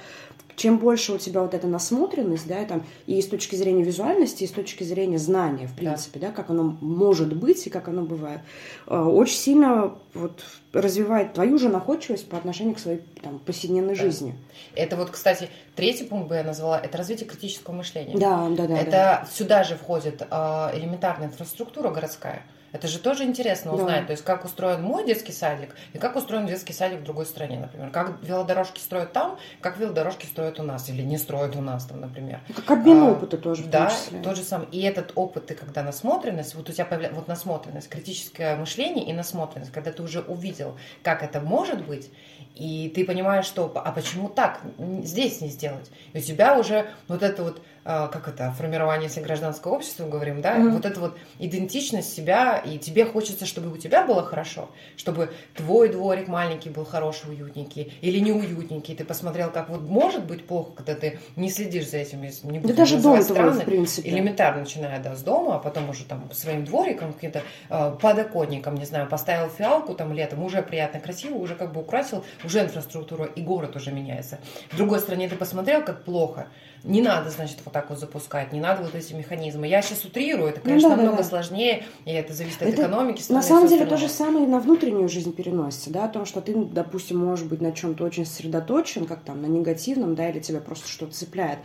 [0.55, 4.47] чем больше у тебя вот эта насмотренность, да, там, и с точки зрения визуальности, и
[4.47, 8.01] с точки зрения знания, в принципе, да, да как оно может быть и как оно
[8.01, 8.41] бывает,
[8.88, 10.43] э, очень сильно вот
[10.74, 14.01] развивает твою же находчивость по отношению к своей там, повседневной да.
[14.01, 14.36] жизни.
[14.74, 18.18] Это вот, кстати, третий пункт бы я назвала, это развитие критического мышления.
[18.18, 18.78] Да, да, да.
[18.78, 19.28] Это да.
[19.32, 20.26] сюда же входит э,
[20.74, 22.41] элементарная инфраструктура городская.
[22.78, 24.05] Это же тоже интересно узнать, да.
[24.05, 27.57] то есть как устроен мой детский садик и как устроен детский садик в другой стране,
[27.57, 27.89] например.
[27.89, 32.01] Как велодорожки строят там, как велодорожки строят у нас или не строят у нас там,
[32.01, 32.39] например.
[32.47, 33.63] Ну, как обмен а, опыта тоже.
[33.63, 33.91] Да,
[34.23, 34.67] тот же самый.
[34.67, 39.13] И этот опыт, ты когда насмотренность, вот у тебя появляется вот насмотренность, критическое мышление и
[39.13, 42.11] насмотренность, когда ты уже увидел, как это может быть,
[42.53, 44.61] и ты понимаешь, что а почему так
[45.03, 45.89] здесь не сделать?
[46.13, 50.57] И у тебя уже вот это вот как это, формирование, если гражданского общества говорим, да,
[50.57, 50.69] mm-hmm.
[50.71, 55.89] вот эта вот идентичность себя, и тебе хочется, чтобы у тебя было хорошо, чтобы твой
[55.89, 60.71] дворик маленький был хороший, уютненький, или не уютненький, ты посмотрел, как вот может быть плохо,
[60.75, 64.09] когда ты не следишь за этим, не да даже дом твой, в принципе.
[64.09, 68.85] Элементарно, начиная, да, с дома, а потом уже там своим двориком, каким-то э, подоконником, не
[68.85, 73.41] знаю, поставил фиалку там летом, уже приятно, красиво, уже как бы украсил, уже инфраструктура и
[73.41, 74.39] город уже меняется.
[74.71, 76.47] В другой стране ты посмотрел, как плохо,
[76.84, 79.67] не надо, значит, вот так вот запускать, не надо вот эти механизмы.
[79.67, 81.30] Я сейчас утрирую, это, конечно, ну, да, намного да, да.
[81.30, 83.23] сложнее, и это зависит от это, экономики.
[83.30, 86.41] На самом деле то же самое и на внутреннюю жизнь переносится, да, о том, что
[86.41, 90.59] ты, допустим, можешь быть на чем-то очень сосредоточен, как там, на негативном, да, или тебя
[90.59, 91.59] просто что-то цепляет.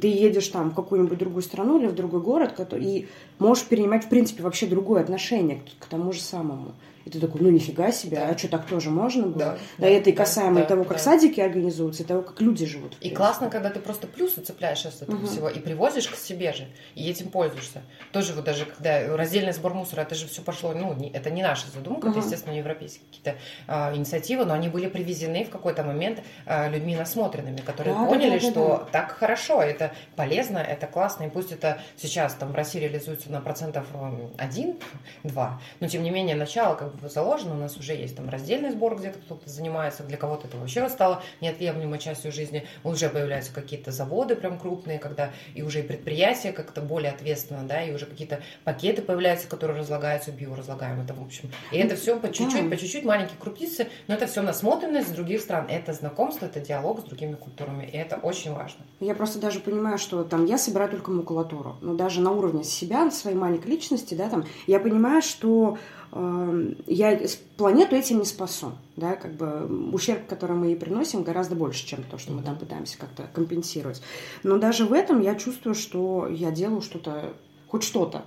[0.00, 3.08] Ты едешь там в какую-нибудь другую страну или в другой город, и
[3.38, 6.72] можешь перенимать, в принципе, вообще другое отношение к, к тому же самому.
[7.04, 8.28] И ты такой, ну нифига себе, да.
[8.28, 9.38] а что так тоже можно было?
[9.38, 11.02] Да, да, это и касаемо да, того, как да.
[11.02, 12.96] садики организуются, и того, как люди живут.
[13.00, 15.26] И классно, когда ты просто плюсы цепляешь из этого угу.
[15.26, 17.82] всего и привозишь к себе же, и этим пользуешься.
[18.12, 21.42] Тоже вот даже когда раздельный сбор мусора, это же все пошло, ну, не, это не
[21.42, 22.12] наша задумка, угу.
[22.12, 26.96] это, естественно, европейские какие-то а, инициативы, но они были привезены в какой-то момент а, людьми
[26.96, 28.88] насмотренными, которые да, поняли, да, да, что да.
[28.92, 33.40] так хорошо, это полезно, это классно, и пусть это сейчас там в России реализуется на
[33.40, 33.86] процентов
[34.38, 38.96] один-два, но тем не менее начало как заложено, у нас уже есть там раздельный сбор,
[38.96, 44.36] где-то кто-то занимается, для кого-то это вообще стало неотъемлемой частью жизни, уже появляются какие-то заводы
[44.36, 49.02] прям крупные, когда и уже и предприятия как-то более ответственно, да, и уже какие-то пакеты
[49.02, 51.50] появляются, которые разлагаются, биоразлагаем, это в общем.
[51.72, 55.40] И это все по чуть-чуть, по чуть-чуть, маленькие крупицы, но это все насмотренность с других
[55.40, 58.84] стран, это знакомство, это диалог с другими культурами, и это очень важно.
[59.00, 63.10] Я просто даже понимаю, что там я собираю только макулатуру, но даже на уровне себя,
[63.10, 65.78] своей маленькой личности, да, там, я понимаю, что
[66.14, 67.20] я
[67.56, 68.72] планету этим не спасу.
[68.96, 72.56] Да, как бы ущерб, который мы ей приносим, гораздо больше, чем то, что мы там
[72.56, 74.00] пытаемся как-то компенсировать.
[74.44, 77.34] Но даже в этом я чувствую, что я делаю что-то,
[77.66, 78.22] хоть что-то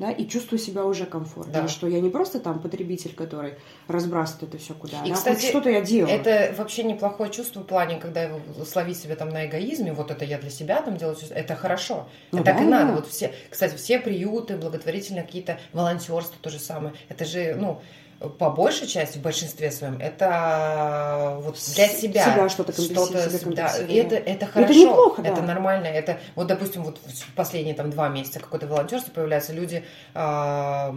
[0.00, 1.68] да, и чувствую себя уже комфортно, да.
[1.68, 5.68] что я не просто там потребитель, который разбрасывает это все куда, и, да, кстати, что-то
[5.68, 6.12] я делаю.
[6.12, 8.30] Это вообще неплохое чувство в плане, когда
[8.64, 12.42] словить себя там на эгоизме, вот это я для себя там делаю, это хорошо, ну,
[12.42, 12.92] так да, и надо.
[12.94, 17.82] Вот все, кстати, все приюты, благотворительные какие-то волонтерства, то же самое, это же, ну,
[18.20, 22.24] по большей части, в большинстве своем, это вот для себя.
[22.24, 25.30] Себя что-то что-то, себя да, и это, это хорошо, это, неплохо, да.
[25.30, 25.86] это нормально.
[25.86, 30.92] Это, вот, допустим, вот в последние там два месяца какое-то волонтерство появляется, люди э,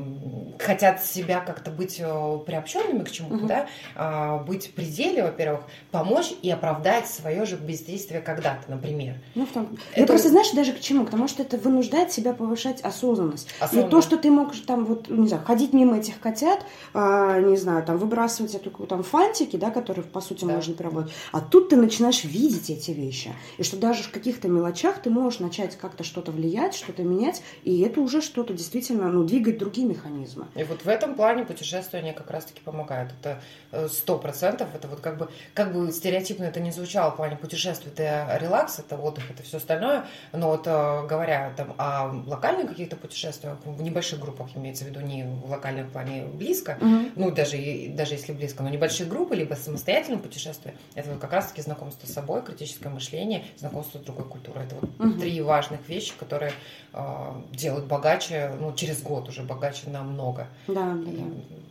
[0.59, 3.47] хотят себя как-то быть э, приобщенными к чему-то, угу.
[3.47, 5.61] да, э, быть в пределе, во-первых,
[5.91, 9.15] помочь и оправдать свое же бездействие когда-то, например.
[9.35, 9.77] Ну, в том...
[9.91, 10.01] это...
[10.01, 11.05] Я просто, знаешь, даже к чему?
[11.05, 13.47] Потому что это вынуждает себя повышать осознанность.
[13.61, 13.87] осознанность.
[13.87, 16.65] И то, что ты можешь там, вот, не знаю, ходить мимо этих котят,
[17.13, 20.53] а, не знаю, там выбрасывать эту там фантики, да, которые по сути Да.
[20.53, 21.11] можно переработать.
[21.31, 23.33] А тут ты начинаешь видеть эти вещи.
[23.57, 27.81] И что даже в каких-то мелочах ты можешь начать как-то что-то влиять, что-то менять, и
[27.81, 30.47] это уже что-то действительно, ну, двигать другие механизмы.
[30.55, 33.11] И вот в этом плане путешествование как раз-таки помогает.
[33.21, 33.41] Это
[33.71, 34.69] э, сто процентов.
[34.73, 38.79] Это вот как бы, как бы стереотипно это не звучало в плане путешествий, это релакс,
[38.79, 40.05] это отдых, это все остальное.
[40.31, 45.01] Но вот э, говоря там о локальных каких-то путешествиях, в небольших группах имеется в виду,
[45.01, 46.77] не в локальном плане близко,
[47.15, 47.57] ну, даже,
[47.89, 52.13] даже если близко, но небольшие группы, либо самостоятельные путешествия, это вот как раз-таки знакомство с
[52.13, 54.65] собой, критическое мышление, знакомство с другой культурой.
[54.65, 55.19] Это вот Мгм.
[55.19, 56.53] три важных вещи, которые
[56.93, 60.47] э, делают богаче, ну, через год уже богаче намного.
[60.67, 61.23] Да, да, И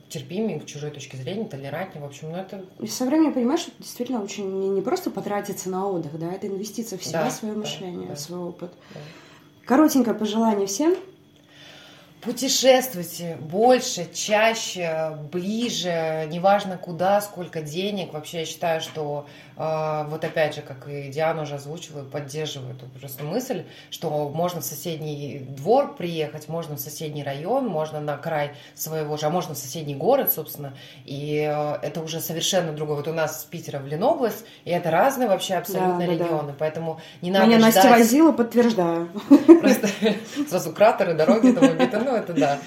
[0.09, 2.03] терпимее к чужой точке зрения, толерантнее.
[2.05, 5.11] В общем, ну это И со временем понимаешь, что это действительно очень не, не просто
[5.11, 8.17] потратиться на отдых, да, это инвестиция в себя, Да, свое да, мышление, да.
[8.17, 8.73] свой опыт.
[8.93, 9.01] да.
[9.65, 10.97] Коротенькое пожелание всем.
[12.23, 18.13] Путешествуйте больше, чаще, ближе, неважно куда, сколько денег.
[18.13, 22.87] Вообще я считаю, что э, вот опять же, как и Диана уже озвучила, поддерживаю эту
[22.87, 28.53] просто мысль, что можно в соседний двор приехать, можно в соседний район, можно на край
[28.77, 32.99] своего же, а можно в соседний город, собственно, и э, это уже совершенно другое.
[32.99, 36.13] Вот у нас с Питера в Ленобласть, и это разные вообще абсолютно Да, да, да.
[36.13, 37.99] регионы, поэтому не надо Меня Настя ждать...
[37.99, 39.09] возила, подтверждаю.
[39.61, 39.89] Просто
[40.49, 42.59] сразу кратеры, дороги там ну это да.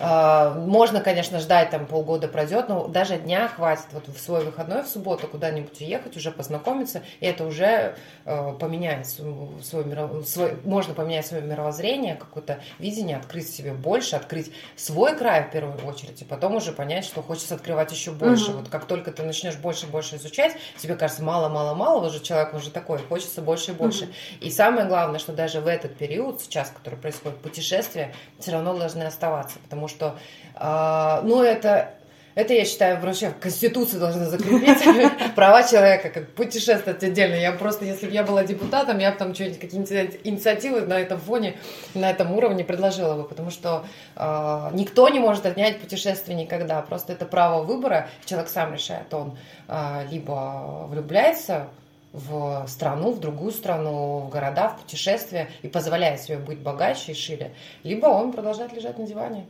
[0.00, 4.82] А, Можно, конечно, ждать, там полгода пройдет, но даже дня хватит вот в свой выходной
[4.82, 10.94] в субботу куда-нибудь уехать, уже познакомиться, и это уже э, поменяет свой, миро- свой- можно
[10.94, 16.24] поменять свое мировоззрение, какое-то видение, открыть себе больше, открыть свой край в первую очередь, и
[16.24, 18.50] потом уже понять, что хочется открывать еще больше.
[18.50, 18.58] Мгм.
[18.60, 22.70] Вот как только ты начнешь больше и больше изучать, тебе кажется мало-мало-мало, уже человек уже
[22.70, 24.04] такой, хочется больше и больше.
[24.04, 24.14] Мгм.
[24.42, 29.02] И самое главное, что даже в этот период, сейчас, который происходит, путешествия, все равно должны
[29.02, 30.16] оставаться, потому что,
[30.54, 31.94] а, ну, это,
[32.38, 34.78] это, я считаю, вообще в Конституции должны закрепить
[35.34, 37.34] права человека, как путешествовать отдельно.
[37.34, 41.18] Я просто, если бы я была депутатом, я бы там что-нибудь, какие-нибудь инициативы на этом
[41.18, 41.56] фоне,
[41.94, 43.84] на этом уровне предложила бы, потому что
[44.14, 46.80] а, никто не может отнять путешествие никогда.
[46.82, 49.36] Просто это право выбора, человек сам решает, он
[49.66, 51.66] а, либо влюбляется
[52.12, 57.14] в страну, в другую страну, в города, в путешествия и позволяет себе быть богаче и
[57.16, 59.46] шире, либо он продолжает лежать на диване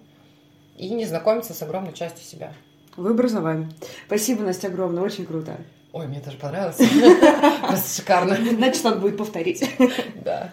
[0.79, 2.53] и не знакомиться с огромной частью себя.
[2.97, 3.71] Выбор за вами.
[4.07, 5.57] Спасибо, Настя, огромное, очень круто.
[5.93, 6.77] Ой, мне тоже понравилось.
[7.67, 8.37] Просто шикарно.
[8.37, 9.69] Значит, надо будет повторить.
[10.25, 10.53] Да.